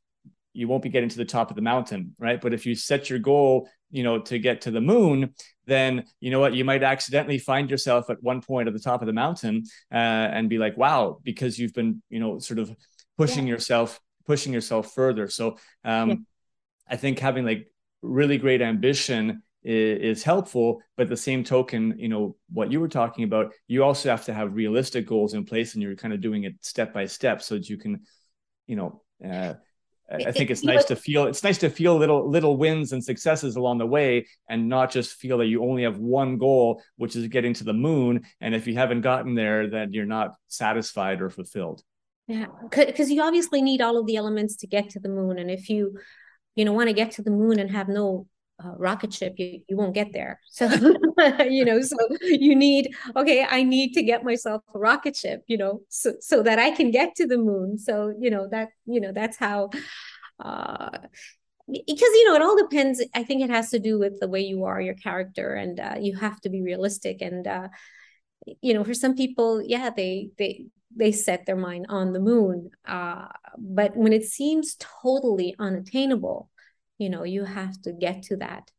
[0.53, 3.09] you won't be getting to the top of the mountain right but if you set
[3.09, 5.33] your goal you know to get to the moon
[5.65, 9.01] then you know what you might accidentally find yourself at one point at the top
[9.01, 12.75] of the mountain uh, and be like wow because you've been you know sort of
[13.17, 13.53] pushing yeah.
[13.53, 16.15] yourself pushing yourself further so um yeah.
[16.89, 17.67] i think having like
[18.01, 23.23] really great ambition is, helpful but the same token you know what you were talking
[23.23, 26.43] about you also have to have realistic goals in place and you're kind of doing
[26.43, 28.01] it step by step so that you can
[28.67, 29.53] you know uh,
[30.11, 33.55] I think it's nice to feel it's nice to feel little little wins and successes
[33.55, 37.27] along the way and not just feel that you only have one goal which is
[37.27, 41.29] getting to the moon and if you haven't gotten there then you're not satisfied or
[41.29, 41.81] fulfilled.
[42.27, 45.49] Yeah, cuz you obviously need all of the elements to get to the moon and
[45.49, 45.97] if you
[46.55, 48.27] you know want to get to the moon and have no
[48.63, 50.39] uh, rocket ship you, you won't get there.
[50.49, 50.67] So
[51.49, 55.57] you know so you need okay i need to get myself a rocket ship you
[55.57, 57.77] know so so that i can get to the moon.
[57.77, 59.69] So you know that you know that's how
[60.43, 60.97] uh
[61.67, 64.41] because you know it all depends i think it has to do with the way
[64.41, 67.21] you are your character and uh, you have to be realistic.
[67.21, 67.67] And uh
[68.61, 72.69] you know for some people yeah they they they set their mind on the moon
[72.87, 76.49] uh but when it seems totally unattainable
[76.97, 78.69] you know you have to get to that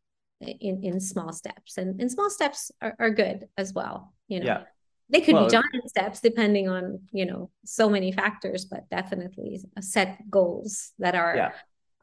[0.41, 4.47] in in small steps and and small steps are, are good as well you know
[4.47, 4.63] yeah.
[5.09, 9.61] they could well, be giant steps depending on you know so many factors but definitely
[9.81, 11.53] set goals that are yeah.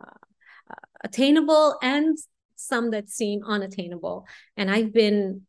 [0.01, 2.17] uh, attainable and
[2.55, 4.25] some that seem unattainable
[4.57, 5.41] and i've been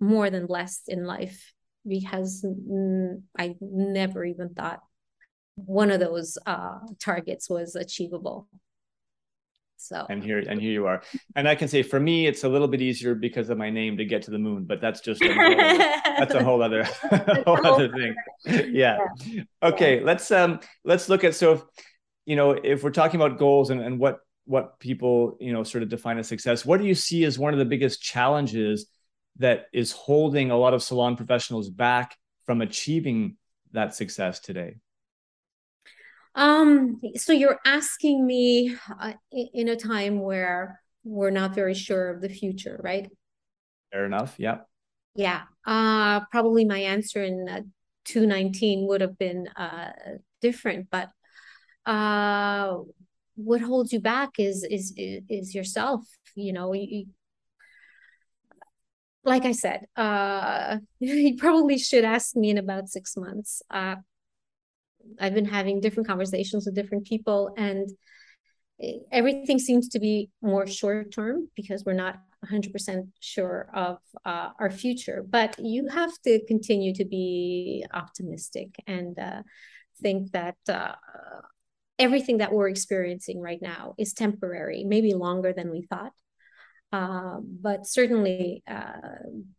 [0.00, 1.52] more than blessed in life
[1.86, 2.44] because
[3.38, 4.80] i never even thought
[5.66, 8.48] one of those uh, targets was achievable.
[9.80, 11.02] So and here and here you are.
[11.36, 13.96] And I can say for me, it's a little bit easier because of my name
[13.98, 15.56] to get to the moon, but that's just a whole,
[16.18, 16.82] that's a whole other
[17.46, 18.14] whole other thing.
[18.44, 18.98] Yeah.
[19.24, 19.42] yeah.
[19.62, 21.62] Okay, let's um let's look at so if,
[22.26, 25.82] you know if we're talking about goals and, and what what people you know sort
[25.82, 28.86] of define as success, what do you see as one of the biggest challenges
[29.36, 33.36] that is holding a lot of salon professionals back from achieving
[33.72, 34.74] that success today?
[36.38, 42.20] Um, so you're asking me uh, in a time where we're not very sure of
[42.20, 43.10] the future, right?
[43.90, 44.36] Fair enough.
[44.38, 44.58] Yeah.
[45.16, 45.42] Yeah.
[45.66, 47.62] Uh, probably my answer in uh,
[48.04, 49.90] 219 would have been uh,
[50.40, 51.08] different, but
[51.84, 52.76] uh,
[53.34, 56.04] what holds you back is is is yourself.
[56.36, 57.06] You know, you,
[59.24, 63.60] like I said, uh, you probably should ask me in about six months.
[63.68, 63.96] Uh,
[65.20, 67.88] I've been having different conversations with different people, and
[69.10, 74.70] everything seems to be more short term because we're not 100% sure of uh, our
[74.70, 75.24] future.
[75.28, 79.42] But you have to continue to be optimistic and uh,
[80.00, 80.94] think that uh,
[81.98, 86.12] everything that we're experiencing right now is temporary, maybe longer than we thought.
[86.90, 88.92] Uh, but certainly, uh,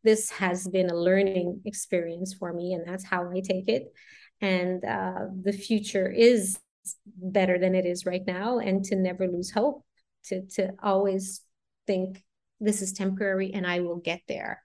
[0.03, 3.93] this has been a learning experience for me, and that's how I take it
[4.41, 6.59] and uh, the future is
[7.05, 9.83] better than it is right now and to never lose hope
[10.23, 11.41] to to always
[11.85, 12.23] think
[12.59, 14.61] this is temporary and i will get there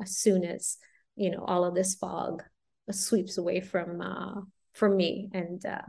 [0.00, 0.76] as soon as
[1.16, 2.42] you know all of this fog
[2.90, 4.40] sweeps away from uh
[4.72, 5.82] from me and uh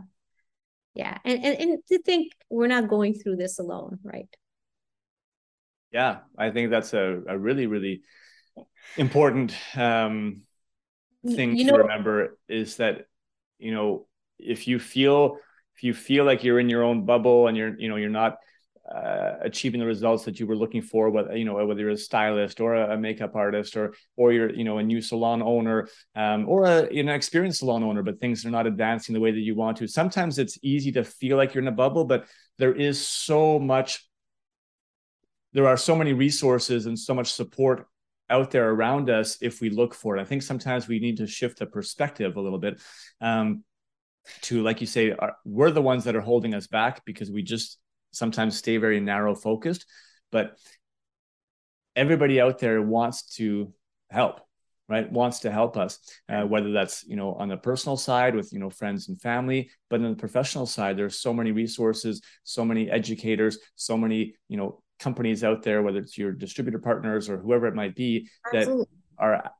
[0.93, 4.29] yeah and and, and to think we're not going through this alone right?
[5.91, 8.01] Yeah i think that's a, a really really
[8.97, 10.41] important um
[11.25, 13.07] thing you to remember is that
[13.59, 14.05] you know
[14.39, 15.37] if you feel
[15.75, 18.37] if you feel like you're in your own bubble and you're you know you're not
[18.93, 21.97] uh, achieving the results that you were looking for whether you know whether you're a
[21.97, 26.47] stylist or a, makeup artist or or you're you know a new salon owner um,
[26.47, 29.77] or a experienced salon owner but things are not advancing the way that you want
[29.77, 32.25] to sometimes it's easy to feel like you're in a bubble but
[32.59, 34.07] there is so much
[35.53, 37.87] there are so many resources and so much support
[38.29, 40.21] out there around us if we look for it.
[40.21, 42.81] I think sometimes we need to shift the perspective a little bit
[43.21, 43.63] um,
[44.43, 47.43] to, like you say, are, we're the ones that are holding us back because we
[47.43, 47.79] just
[48.11, 49.85] sometimes stay very narrow focused.
[50.31, 50.57] But
[51.95, 53.73] everybody out there wants to
[54.09, 54.41] help
[54.87, 58.51] right wants to help us uh, whether that's you know on the personal side with
[58.53, 62.63] you know friends and family but on the professional side there's so many resources so
[62.63, 67.37] many educators so many you know companies out there, whether it's your distributor partners or
[67.37, 68.85] whoever it might be, absolutely.
[69.17, 69.51] that are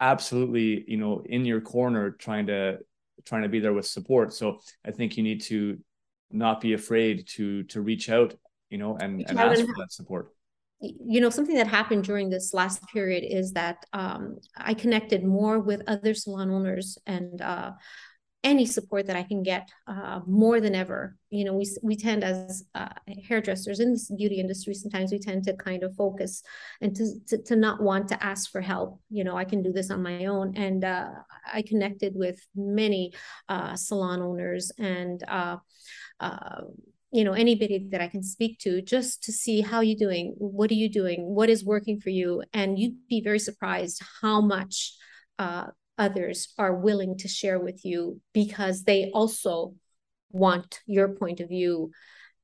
[0.00, 2.78] absolutely, you know, in your corner trying to
[3.24, 4.32] trying to be there with support.
[4.32, 5.78] So I think you need to
[6.30, 8.34] not be afraid to to reach out,
[8.70, 10.32] you know, and, and ask for that support
[10.80, 15.60] you know something that happened during this last period is that um, i connected more
[15.60, 17.70] with other salon owners and uh,
[18.42, 21.16] any support that I can get uh, more than ever.
[21.28, 22.88] You know, we we tend as uh,
[23.28, 26.42] hairdressers in this beauty industry, sometimes we tend to kind of focus
[26.80, 29.00] and to, to, to not want to ask for help.
[29.10, 30.56] You know, I can do this on my own.
[30.56, 31.10] And uh,
[31.52, 33.12] I connected with many
[33.48, 35.56] uh, salon owners and uh,
[36.18, 36.62] uh,
[37.12, 40.70] you know anybody that i can speak to just to see how you're doing what
[40.70, 44.94] are you doing what is working for you and you'd be very surprised how much
[45.40, 45.66] uh,
[46.00, 49.74] others are willing to share with you because they also
[50.32, 51.90] want your point of view.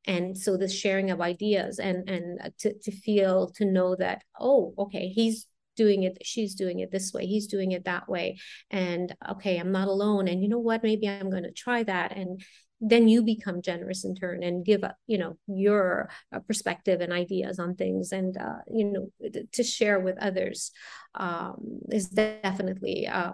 [0.07, 4.75] And so the sharing of ideas and and to, to feel to know that oh
[4.79, 8.38] okay he's doing it she's doing it this way he's doing it that way.
[8.71, 10.29] And okay i'm not alone.
[10.29, 10.83] And you know what?
[10.83, 12.16] Maybe i'm going to try that.
[12.16, 12.42] And
[12.79, 17.12] then you become generous in turn and give up you know your uh, perspective and
[17.12, 18.12] ideas on things.
[18.12, 20.71] And uh, you know to share with others
[21.14, 23.33] um, is definitely uh,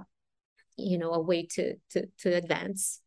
[0.76, 3.00] you know a way to to to advance.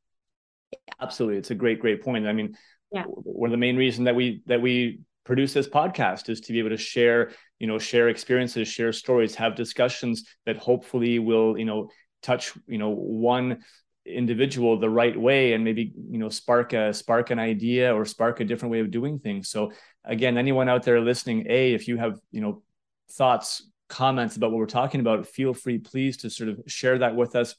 [1.00, 1.38] Absolutely.
[1.38, 2.28] It's a great great point.
[2.28, 2.56] I mean
[2.92, 3.04] yeah.
[3.04, 6.60] one of the main reasons that we that we produce this podcast is to be
[6.60, 11.66] able to share you know share experiences share stories have discussions that hopefully will you
[11.66, 11.90] know
[12.22, 13.64] touch you know one
[14.06, 18.40] individual the right way and maybe you know spark a spark an idea or spark
[18.40, 19.50] a different way of doing things.
[19.50, 19.72] So
[20.04, 22.62] again anyone out there listening a if you have you know
[23.12, 27.16] thoughts comments about what we're talking about, feel free, please, to sort of share that
[27.16, 27.56] with us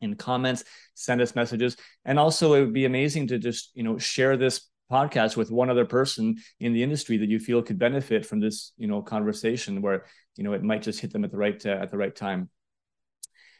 [0.00, 1.76] in comments, send us messages.
[2.04, 5.70] And also, it would be amazing to just, you know, share this podcast with one
[5.70, 9.82] other person in the industry that you feel could benefit from this, you know, conversation
[9.82, 10.06] where,
[10.36, 12.48] you know, it might just hit them at the right, uh, at the right time.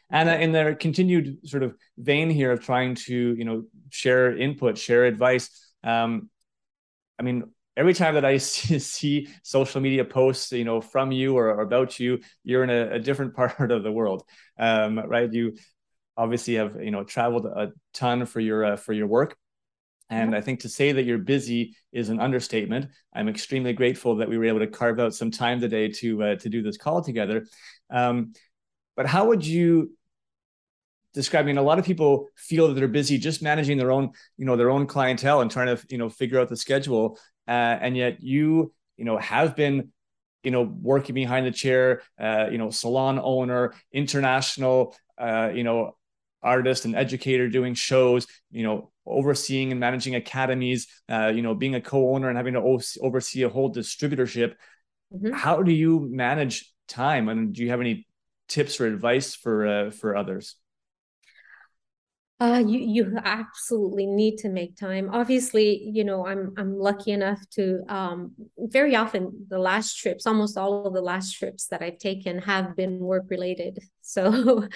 [0.09, 4.35] And uh, in their continued sort of vein here of trying to, you know, share
[4.35, 5.49] input, share advice.
[5.83, 6.29] Um,
[7.17, 7.43] I mean,
[7.77, 11.99] every time that I see social media posts, you know, from you or, or about
[11.99, 14.23] you, you're in a, a, different part of the world,
[14.57, 15.31] um, right?
[15.31, 15.55] You
[16.17, 19.35] obviously have, you know, traveled a ton for your uh, for your work,
[20.11, 22.87] and I think to say that you're busy is an understatement.
[23.13, 26.35] I'm extremely grateful that we were able to carve out some time today to uh,
[26.35, 27.45] to do this call together.
[27.89, 28.33] Um,
[28.97, 29.95] but how would you
[31.13, 31.45] describe?
[31.45, 34.45] I mean, a lot of people feel that they're busy just managing their own, you
[34.45, 37.17] know, their own clientele and trying to, you know, figure out the schedule.
[37.47, 39.91] Uh, and yet you, you know, have been
[40.43, 45.95] you know, working behind the chair, uh, you know, salon owner, international, uh, you know,
[46.41, 51.75] artist and educator doing shows, you know, overseeing and managing academies, uh, you know, being
[51.75, 54.55] a co-owner and having to oversee a whole distributorship.
[55.13, 55.33] Mm-hmm.
[55.33, 57.29] How do you manage time?
[57.29, 58.07] And do you have any
[58.47, 60.55] tips or advice for uh, for others?
[62.41, 65.11] Uh, you you absolutely need to make time.
[65.13, 70.57] Obviously, you know I'm I'm lucky enough to um, very often the last trips, almost
[70.57, 73.79] all of the last trips that I've taken have been work related.
[74.03, 74.67] So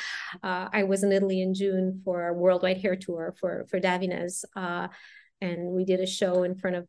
[0.43, 4.45] uh, I was in Italy in June for a worldwide hair tour for for Davines,
[4.55, 4.87] uh,
[5.41, 6.87] and we did a show in front of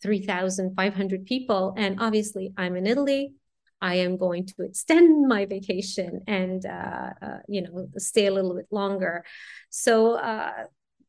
[0.00, 1.74] three thousand five hundred people.
[1.76, 3.34] And obviously, I'm in Italy.
[3.80, 8.54] I am going to extend my vacation and uh, uh, you know stay a little
[8.54, 9.24] bit longer.
[9.70, 10.64] So uh,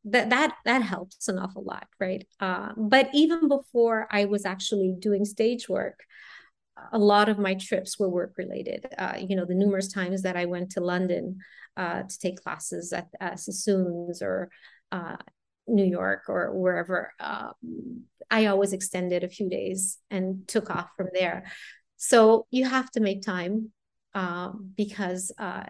[0.06, 2.26] that that that helps an awful lot, right?
[2.40, 6.04] Uh, but even before I was actually doing stage work,
[6.94, 8.86] a lot of my trips were work related.
[8.98, 11.40] Uh, you know, the numerous times that I went to London
[11.76, 14.50] uh, to take classes at uh, Sassoon's or
[15.68, 17.54] New York or wherever, um,
[18.32, 21.52] I always extended a few days and took off from there.
[22.00, 23.72] So you have to make time
[24.16, 25.66] um, because uh,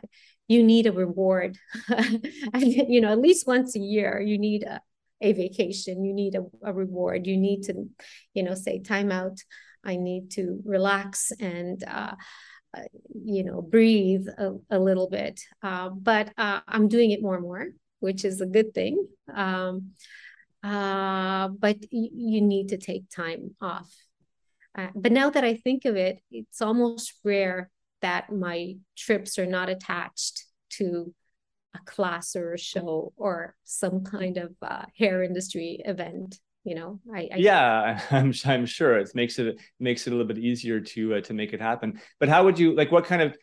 [0.48, 1.58] you need a reward.
[2.56, 4.80] you know, at least once a year, you need a,
[5.22, 7.90] a vacation, you need a, a reward, you need to,
[8.34, 9.40] you know, say time out.
[9.84, 12.14] I need to relax and uh,
[12.78, 12.82] uh,
[13.24, 17.44] you know breathe a, a little bit uh, but uh, i'm doing it more and
[17.44, 17.68] more
[18.00, 19.92] which is a good thing um,
[20.64, 23.92] uh, but y- you need to take time off
[24.96, 27.70] but now that I think of it, it's almost rare
[28.02, 31.14] that my trips are not attached to
[31.76, 36.40] a class or a show or some kind of uh, hair industry event.
[36.64, 40.28] You know, I, I yeah, I'm I'm sure it makes it makes it a little
[40.28, 42.00] bit easier to uh, to make it happen.
[42.20, 42.92] But how would you like?
[42.92, 43.38] What kind of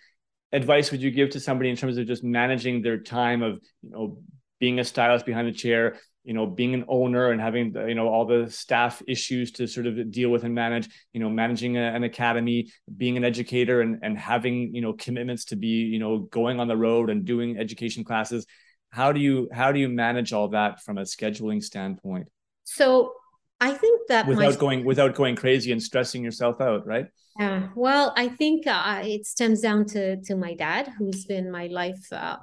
[0.52, 3.90] advice would you give to somebody in terms of just managing their time of you
[3.90, 4.18] know
[4.58, 5.96] being a stylist behind the chair
[6.26, 9.66] you know being an owner and having the, you know all the staff issues to
[9.66, 13.80] sort of deal with and manage you know managing a, an academy being an educator
[13.80, 17.24] and and having you know commitments to be you know going on the road and
[17.24, 18.44] doing education classes.
[18.90, 22.26] How do you how do you manage all that from a scheduling standpoint?
[22.64, 23.12] So
[23.58, 24.56] i think that without my...
[24.56, 27.06] going without going crazy and stressing yourself out right?
[27.38, 31.66] Yeah well i think uh, it stems down to to my dad who's been my
[31.68, 32.36] life uh,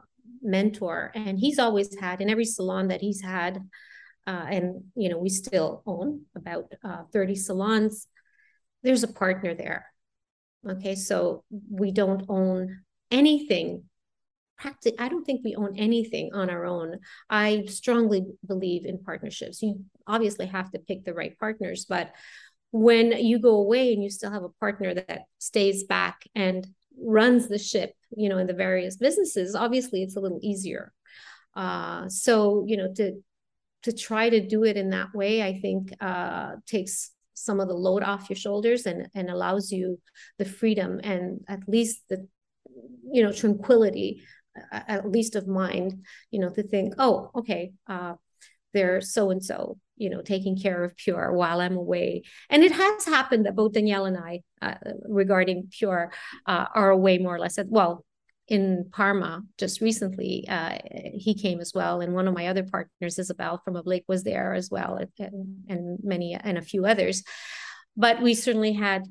[0.43, 3.57] mentor and he's always had in every salon that he's had
[4.27, 8.07] uh, and you know we still own about uh, 30 salons
[8.83, 9.85] there's a partner there.
[10.69, 12.81] Okay so we don't own
[13.11, 13.83] anything
[14.57, 16.99] practically i don't think we own anything on our own.
[17.29, 19.61] I strongly believe in partnerships.
[19.61, 22.11] You obviously have to pick the right partners but
[22.71, 26.65] when you go away and you still have a partner that stays back and
[27.01, 30.91] runs the ship you know in the various businesses obviously it's a little easier.
[31.55, 33.21] Uh, so you know to
[33.83, 37.73] to try to do it in that way i think uh, takes some of the
[37.73, 39.99] load off your shoulders and and allows you
[40.37, 42.27] the freedom and at least the
[43.11, 44.23] you know tranquility
[44.71, 48.13] at least of mind you know to think oh okay uh,
[48.73, 52.23] they're so and so you know taking care of pure while i'm away.
[52.49, 54.75] And it has happened that both danielle and i uh,
[55.07, 56.11] regarding pure
[56.45, 58.05] uh, are away more or less at, well
[58.49, 60.77] in parma just recently uh,
[61.13, 62.01] he came as well.
[62.01, 65.99] And one of my other partners isabel from blake was there as well and, and
[66.03, 67.23] many and a few others.
[67.95, 69.03] But we certainly had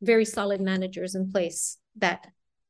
[0.00, 2.26] very solid managers in place that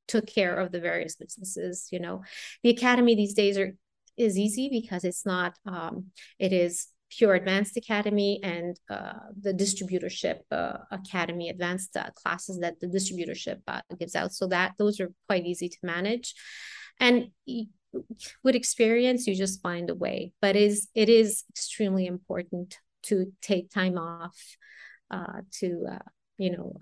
[0.08, 2.24] took care of the various businesses you know.
[2.64, 3.74] The academy these days are
[4.18, 6.06] is easy because it's not um,
[6.38, 12.78] it is pure advanced academy and uh, the distributorship uh, academy advanced uh, classes that
[12.80, 14.32] the distributorship uh, gives out.
[14.32, 16.34] So that those are quite easy to manage.
[17.00, 17.28] And
[18.44, 20.32] with experience you just find a way.
[20.40, 24.36] But is it is extremely important to take time off
[25.10, 25.98] uh, to uh,
[26.36, 26.76] you know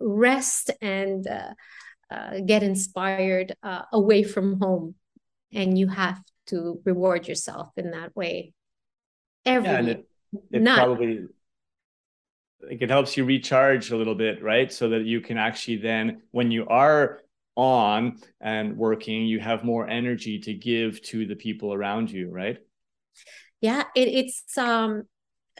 [0.00, 1.26] rest and
[2.46, 3.54] get inspired
[3.92, 4.96] away from home.
[5.52, 8.52] And you have to reward yourself in that way
[9.44, 10.08] every yeah, and it,
[10.52, 11.26] it probably
[12.62, 14.72] like it helps you recharge a little bit right?
[14.72, 17.20] So that you can actually then when you are
[17.56, 22.58] on and working you have more energy to give to the people around you right?
[23.60, 25.04] Yeah it, it's um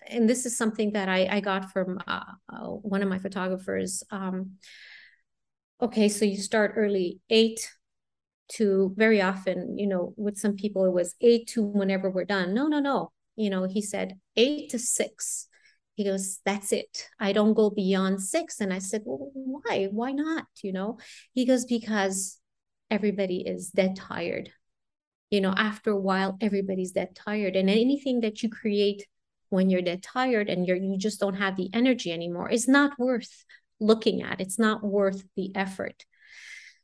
[0.07, 2.21] and this is something that i i got from uh,
[2.51, 4.53] uh, one of my photographers um
[5.83, 7.71] okay so you start early eight
[8.49, 12.53] to very often you know with some people it was eight to whenever we're done.
[12.55, 15.47] No no no you know he said eight to six.
[15.95, 17.09] He goes that's it.
[17.19, 18.61] I don't go beyond six.
[18.61, 19.89] And i said well why?
[19.91, 20.47] Why not?
[20.63, 20.99] You know?
[21.33, 22.39] He goes because
[22.91, 24.51] everybody is dead tired.
[25.31, 27.57] You know after a while everybody's dead tired.
[27.57, 29.07] And anything that you create
[29.49, 32.99] when you're dead tired and you're you just don't have the energy anymore is not
[32.99, 33.45] worth
[33.81, 34.41] looking at.
[34.41, 36.05] It's not worth the effort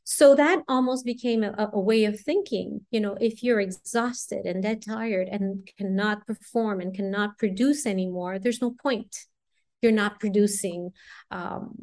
[0.09, 4.63] so that almost became a, a, way of thinking you know if you're exhausted and
[4.63, 9.25] dead tired and cannot perform and cannot produce anymore there's no point.
[9.81, 10.91] You're not producing
[11.29, 11.75] um,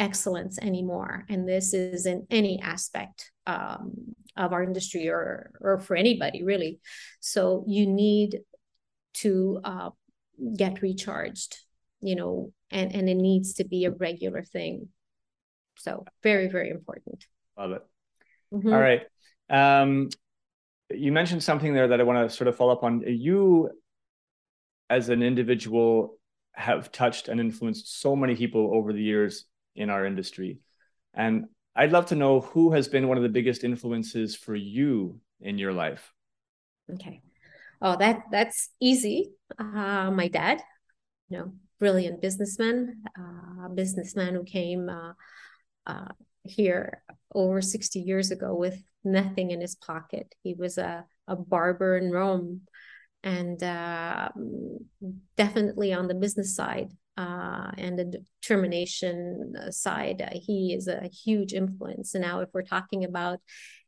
[0.00, 1.24] excellence anymore.
[1.28, 3.92] And this is in any aspect um,
[4.36, 6.80] of our industry or or for anybody really.
[7.20, 8.40] So you need
[9.22, 9.90] to uh,
[10.56, 11.56] get recharged
[12.00, 14.88] you know and and it needs to be a regular thing.
[15.76, 17.26] So very very important
[17.60, 17.86] Love it.
[18.54, 18.72] Mm-hmm.
[18.72, 19.02] All right.
[19.50, 20.08] Um,
[20.88, 23.02] you mentioned something there that I want to sort of follow up on.
[23.06, 23.70] You,
[24.88, 26.18] as an individual,
[26.52, 29.44] have touched and influenced so many people over the years
[29.76, 30.58] in our industry.
[31.12, 31.46] And
[31.76, 35.58] I'd love to know who has been one of the biggest influences for you in
[35.58, 36.12] your life.
[36.94, 37.20] Okay.
[37.82, 39.32] Oh, that that's easy.
[39.58, 40.62] Uh, my dad,
[41.28, 45.12] you know, brilliant businessman, uh, businessman who came uh,
[45.86, 46.08] uh
[46.44, 47.02] here
[47.34, 50.34] over 60 years ago with nothing in his pocket.
[50.42, 52.62] He was a, a barber in Rome
[53.22, 54.30] and uh,
[55.36, 61.52] definitely on the business side uh, and the determination side, uh, he is a huge
[61.52, 62.14] influence.
[62.14, 63.40] And now, if we're talking about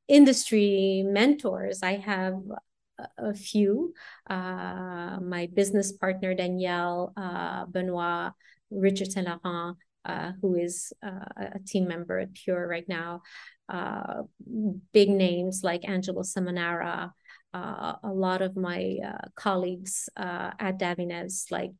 [0.06, 2.34] industry mentors, I have
[3.16, 3.94] a few.
[4.28, 8.32] Uh, my business partner, Danielle, uh, Benoit,
[8.70, 13.22] Richard Saint Laurent, uh, who is uh, a team member at Pure right now.
[13.68, 14.22] Uh,
[14.92, 17.10] big names like Angelo Seminara,
[17.54, 21.72] uh, a lot of my uh, colleagues at Davines, like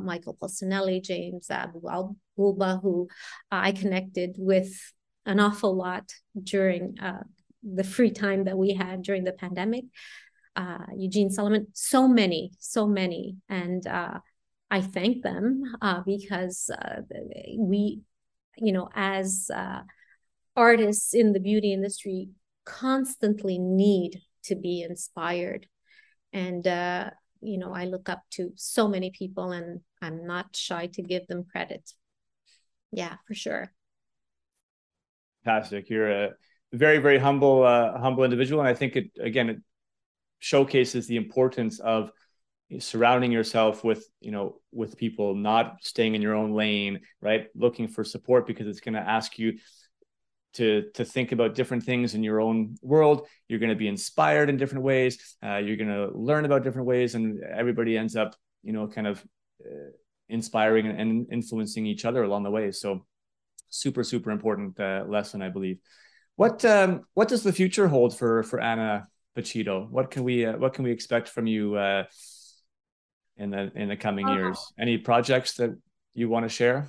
[0.00, 3.08] Michael Pulcinelli, James Abulba, who
[3.50, 4.72] I connected with
[5.24, 6.96] an awful lot during
[7.62, 9.84] the free time that we had during the pandemic.
[10.96, 13.36] Eugene Souleiman, so many, so many.
[13.48, 13.86] And
[14.70, 17.02] I thank them uh, because uh,
[17.58, 18.00] we,
[18.56, 19.82] you know, as uh,
[20.56, 22.30] artists in the beauty industry,
[22.64, 25.66] constantly need to be inspired.
[26.32, 27.10] And, uh,
[27.40, 31.26] you know, I look up to so many people and I'm not shy to give
[31.28, 31.92] them credit.
[32.90, 33.72] Yeah, for sure.
[35.44, 35.88] Fantastic.
[35.88, 36.30] You're a
[36.72, 38.60] very, very humble, uh, humble individual.
[38.60, 39.58] And I think it, again, it
[40.40, 42.10] showcases the importance of
[42.80, 47.46] surrounding yourself with you know with people not staying in your own lane right?
[47.54, 49.58] Looking for support because it's going to ask you
[50.54, 53.26] to to think about different things in your own world.
[53.48, 55.36] You're going to be inspired in different ways.
[55.44, 59.06] Uh, you're going to learn about different ways and everybody ends up you know kind
[59.06, 59.24] of
[59.64, 59.90] uh,
[60.28, 62.72] inspiring and, and, influencing each other along the way.
[62.72, 63.06] So
[63.68, 65.78] super super important uh, lesson i believe.
[66.36, 69.06] What um, what does the future hold for for anna
[69.36, 69.88] Pacitto?
[69.90, 72.04] what can we uh, what can we expect from you uh,
[73.36, 74.56] in the in the coming years?
[74.56, 74.82] Uh-huh.
[74.82, 75.76] Any projects that
[76.14, 76.88] you want to share?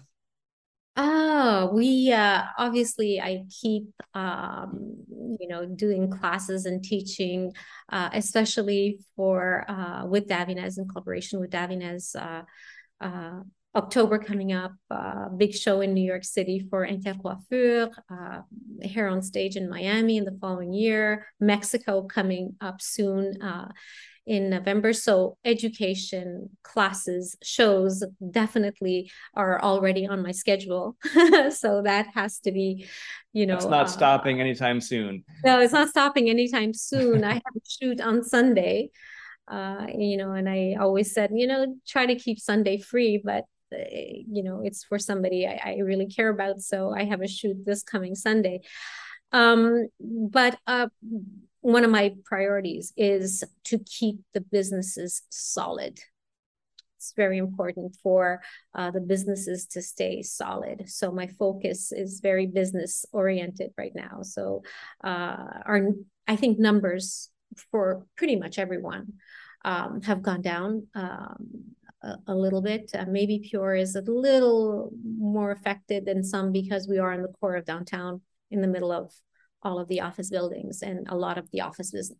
[0.99, 5.03] Oh, we uh, obviously I keep um,
[5.39, 7.53] you know doing classes and teaching,
[7.89, 12.15] uh, especially for uh, with Davines in collaboration with Davines.
[12.15, 12.43] Uh,
[12.99, 13.41] uh,
[13.75, 18.41] October coming up, uh, big show in New York City for Intercoiffure, uh,
[18.81, 23.39] here on stage in Miami in the following year, Mexico coming up soon.
[23.39, 23.71] Uh,
[24.27, 24.91] in November.
[24.91, 30.97] So education, classes, shows definitely are already on my schedule.
[31.49, 32.85] so that has to be,
[33.31, 35.23] you know, it's not uh, stopping anytime soon.
[35.45, 37.23] No, it's not stopping anytime soon.
[37.23, 38.91] I have a shoot on Sunday.
[39.47, 43.45] Uh, you know, and I always said, you know, try to keep Sunday free, but
[43.73, 46.59] uh, you know, it's for somebody I, I really care about.
[46.59, 48.59] So I have a shoot this coming Sunday.
[49.31, 50.87] Um, but uh
[51.67, 55.99] one of my priorities is to keep the businesses solid.
[56.95, 58.41] It's very important for
[58.73, 60.89] uh, the businesses to stay solid.
[60.89, 64.21] So my focus is very business oriented right now.
[64.21, 64.63] So
[65.03, 65.89] uh, our
[66.25, 67.29] I think numbers
[67.69, 69.15] for pretty much everyone
[69.65, 71.65] um, have gone down um,
[72.27, 72.91] a, little bit.
[72.97, 77.33] Uh, maybe Pure is a little more affected than some because we are in the
[77.39, 79.11] core of downtown in the middle of
[79.67, 82.13] all of the office buildings and a lot of the offices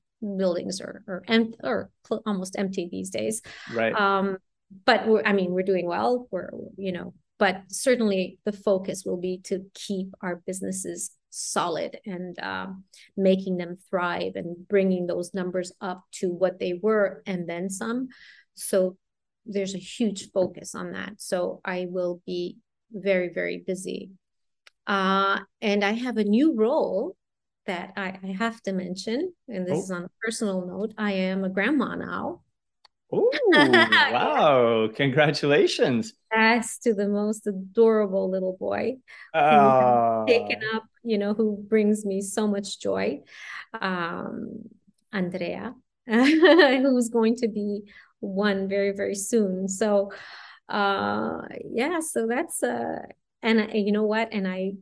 [0.44, 3.42] buildings are are, em- or cl- almost empty these days.
[3.74, 3.94] Right.
[3.94, 4.38] Um
[4.86, 6.28] but we're, i mean we're doing well.
[6.32, 12.38] We're you know but certainly the focus will be to keep our businesses solid and
[12.40, 12.84] um,
[13.16, 18.08] making them thrive and bringing those numbers up to what they were and then some.
[18.56, 18.98] So
[19.46, 21.14] there's a huge focus on that.
[21.18, 22.58] So i will be
[22.92, 24.12] very very busy.
[24.88, 27.16] Uh, and i have a new role
[27.68, 29.84] that I, I have to mention, and this oh.
[29.84, 30.94] is on a personal note.
[30.98, 32.42] I am a grandma now.
[33.12, 34.90] Oh, wow.
[34.94, 36.14] Congratulations.
[36.34, 38.98] As to the most adorable little boy
[39.34, 40.26] uh...
[40.26, 43.22] taken up, you know, who brings me so much joy.
[43.80, 44.64] Um,
[45.14, 45.74] Andrea,
[46.06, 47.84] who's going to be
[48.20, 49.70] one very, very soon.
[49.70, 50.12] So,
[50.68, 53.04] uh, yeah, so that's, uh,
[53.42, 54.30] and uh, you know what?
[54.34, 54.74] And I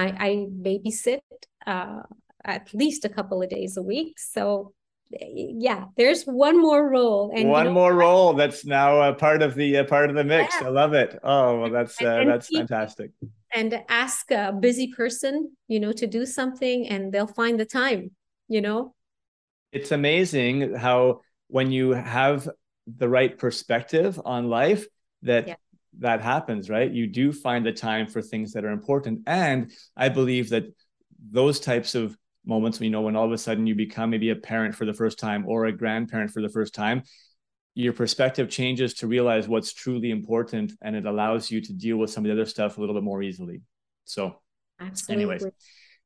[0.00, 1.20] I, I babysit
[1.66, 2.02] uh,
[2.44, 4.18] at least a couple of days a week.
[4.18, 4.72] So
[5.10, 7.32] yeah, there's one more role.
[7.34, 10.24] And one you know, more role that's now a part of the part of the
[10.24, 10.54] mix.
[10.60, 10.68] Yeah.
[10.68, 11.18] I love it.
[11.22, 13.10] Oh, well, that's uh, that's fantastic.
[13.52, 18.12] And ask a busy person, you know, to do something, and they'll find the time.
[18.48, 18.94] You know,
[19.72, 22.48] it's amazing how when you have
[22.86, 24.86] the right perspective on life,
[25.22, 25.54] that yeah
[25.98, 26.90] that happens, right?
[26.90, 29.22] You do find the time for things that are important.
[29.26, 30.64] And I believe that
[31.30, 34.36] those types of moments, you know, when all of a sudden you become maybe a
[34.36, 37.02] parent for the first time or a grandparent for the first time,
[37.74, 42.10] your perspective changes to realize what's truly important and it allows you to deal with
[42.10, 43.62] some of the other stuff a little bit more easily.
[44.04, 44.40] So,
[44.80, 45.24] Absolutely.
[45.24, 45.46] anyways,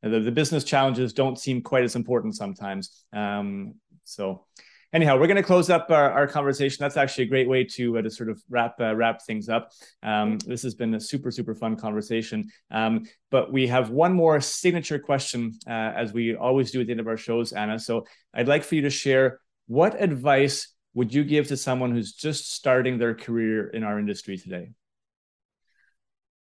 [0.03, 3.05] the, the business challenges don't seem quite as important sometimes.
[3.13, 3.75] Um,
[4.05, 4.47] so,
[4.95, 6.79] anyhow, we're going to close up our, our, conversation.
[6.81, 9.73] That's actually a great way to uh, to sort of wrap uh, wrap things up.
[10.03, 12.49] Um, this has been a super super fun conversation.
[12.71, 16.93] Um, but we have one more signature question, uh, as we always do at the
[16.93, 17.79] end of our shows, Anna.
[17.79, 22.13] So I'd like for you to share what advice would you give to someone who's
[22.13, 24.71] just starting their career in our industry today?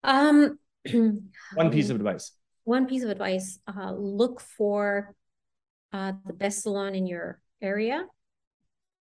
[0.04, 0.58] Um,
[1.54, 2.32] one piece of advice.
[2.64, 5.16] One piece of advice: uh, look for
[5.92, 8.06] uh, the best salon in your area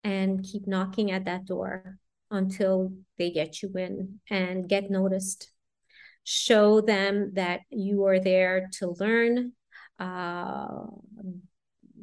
[0.03, 1.97] and keep knocking at that door
[2.31, 5.51] until they get you in and get noticed.
[6.23, 9.53] Show them that you are there to learn,
[9.97, 10.67] uh,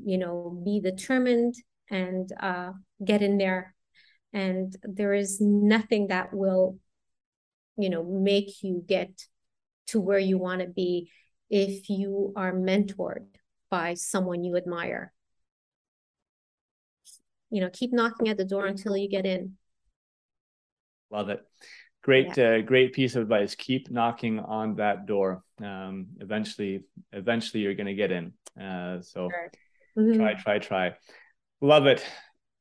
[0.05, 1.55] you know, be determined
[1.91, 2.73] and uh,
[3.05, 3.75] get in there.
[4.33, 6.79] And there is nothing that will,
[7.79, 9.11] you know, make you get
[9.89, 11.11] to where you want to be
[11.49, 13.27] if you are mentored
[13.71, 15.13] by someone you admire
[17.57, 19.55] you know keep knocking at the door until you get in.
[21.11, 21.41] Love it.
[22.03, 22.57] Great yeah.
[22.57, 23.55] uh, great piece of advice.
[23.55, 25.43] Keep knocking on that door.
[25.65, 28.35] Um, eventually eventually you're going to get in.
[28.61, 29.51] Uh, so sure.
[29.99, 30.21] mm-hmm.
[30.21, 30.95] try try try.
[31.63, 32.05] Love it.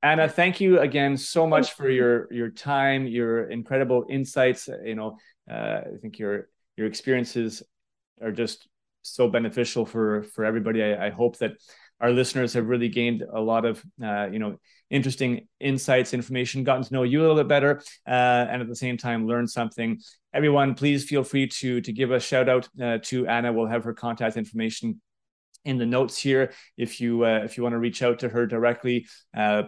[0.01, 4.69] Anna thank you again so much for your your time your incredible insights.
[4.85, 5.17] You know
[5.51, 7.63] uh, i think your your experiences
[8.21, 8.65] are just
[9.01, 10.81] so beneficial for for everybody.
[10.83, 11.51] I, I hope that
[12.01, 14.57] our listeners have really gained a lot of uh, you know
[14.89, 18.75] interesting insights information gotten to know you a little bit better uh, and at the
[18.75, 19.99] same time learn something.
[20.33, 23.51] Everyone please feel free to to give a shout out uh, to anna.
[23.51, 25.01] We'll have her contact information
[25.63, 28.45] in the notes here if you uh, if you want to reach out to her
[28.45, 29.07] directly.
[29.35, 29.63] Uh,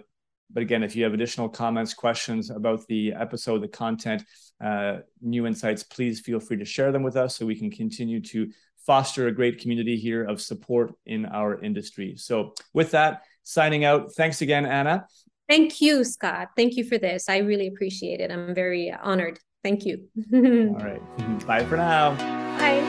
[0.51, 4.23] but again if you have additional comments questions about the episode the content
[4.63, 8.21] uh, new insights please feel free to share them with us so we can continue
[8.21, 8.49] to
[8.87, 12.15] foster a great community here of support in our industry.
[12.17, 14.13] So, with that, signing out.
[14.13, 15.05] Thanks again, Anna.
[15.47, 16.49] Thank you, Scott.
[16.55, 17.29] Thank you for this.
[17.29, 18.31] I really appreciate it.
[18.31, 19.39] I'm very honored.
[19.63, 20.07] Thank you.
[20.33, 21.01] All right.
[21.47, 22.15] Bye for now.
[22.57, 22.83] Bye.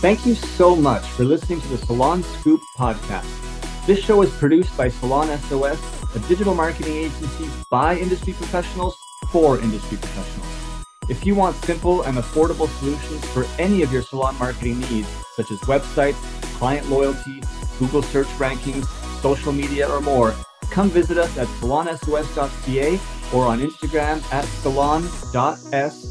[0.00, 3.26] Thank you so much for listening to the Salon Scoop podcast.
[3.86, 5.80] This show is produced by Salon SOS,
[6.14, 8.96] a digital marketing agency by industry professionals
[9.36, 10.48] for industry professionals.
[11.10, 15.50] If you want simple and affordable solutions for any of your salon marketing needs, such
[15.50, 16.16] as websites,
[16.56, 17.42] client loyalty,
[17.78, 18.86] Google search rankings,
[19.20, 20.34] social media, or more,
[20.70, 22.98] come visit us at salonsos.ca
[23.34, 26.02] or on Instagram at salon.s.o.s.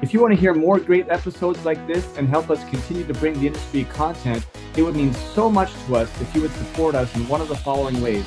[0.00, 3.12] If you want to hear more great episodes like this and help us continue to
[3.12, 4.46] bring the industry content,
[4.78, 7.48] it would mean so much to us if you would support us in one of
[7.48, 8.24] the following ways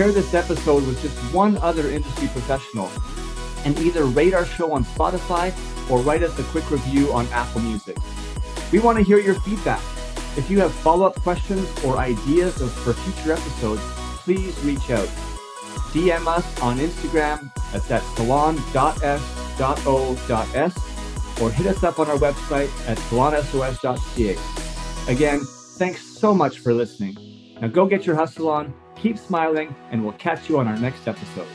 [0.00, 2.90] share this episode with just one other industry professional.
[3.66, 5.52] and either rate our show on Spotify
[5.90, 7.98] or write us a quick review on Apple Music.
[8.72, 9.82] We want to hear your feedback.
[10.38, 13.82] If you have follow up questions or ideas for future episodes,
[14.24, 15.08] please reach out.
[15.92, 19.12] DM us on Instagram at that salon.s.o.s
[21.42, 24.38] or hit us up on our website at salonsos.ca.
[25.12, 25.40] Again,
[25.76, 27.18] thanks so much for listening.
[27.60, 31.08] Now go get your hustle on, keep smiling, and we'll catch you on our next
[31.08, 31.48] episode.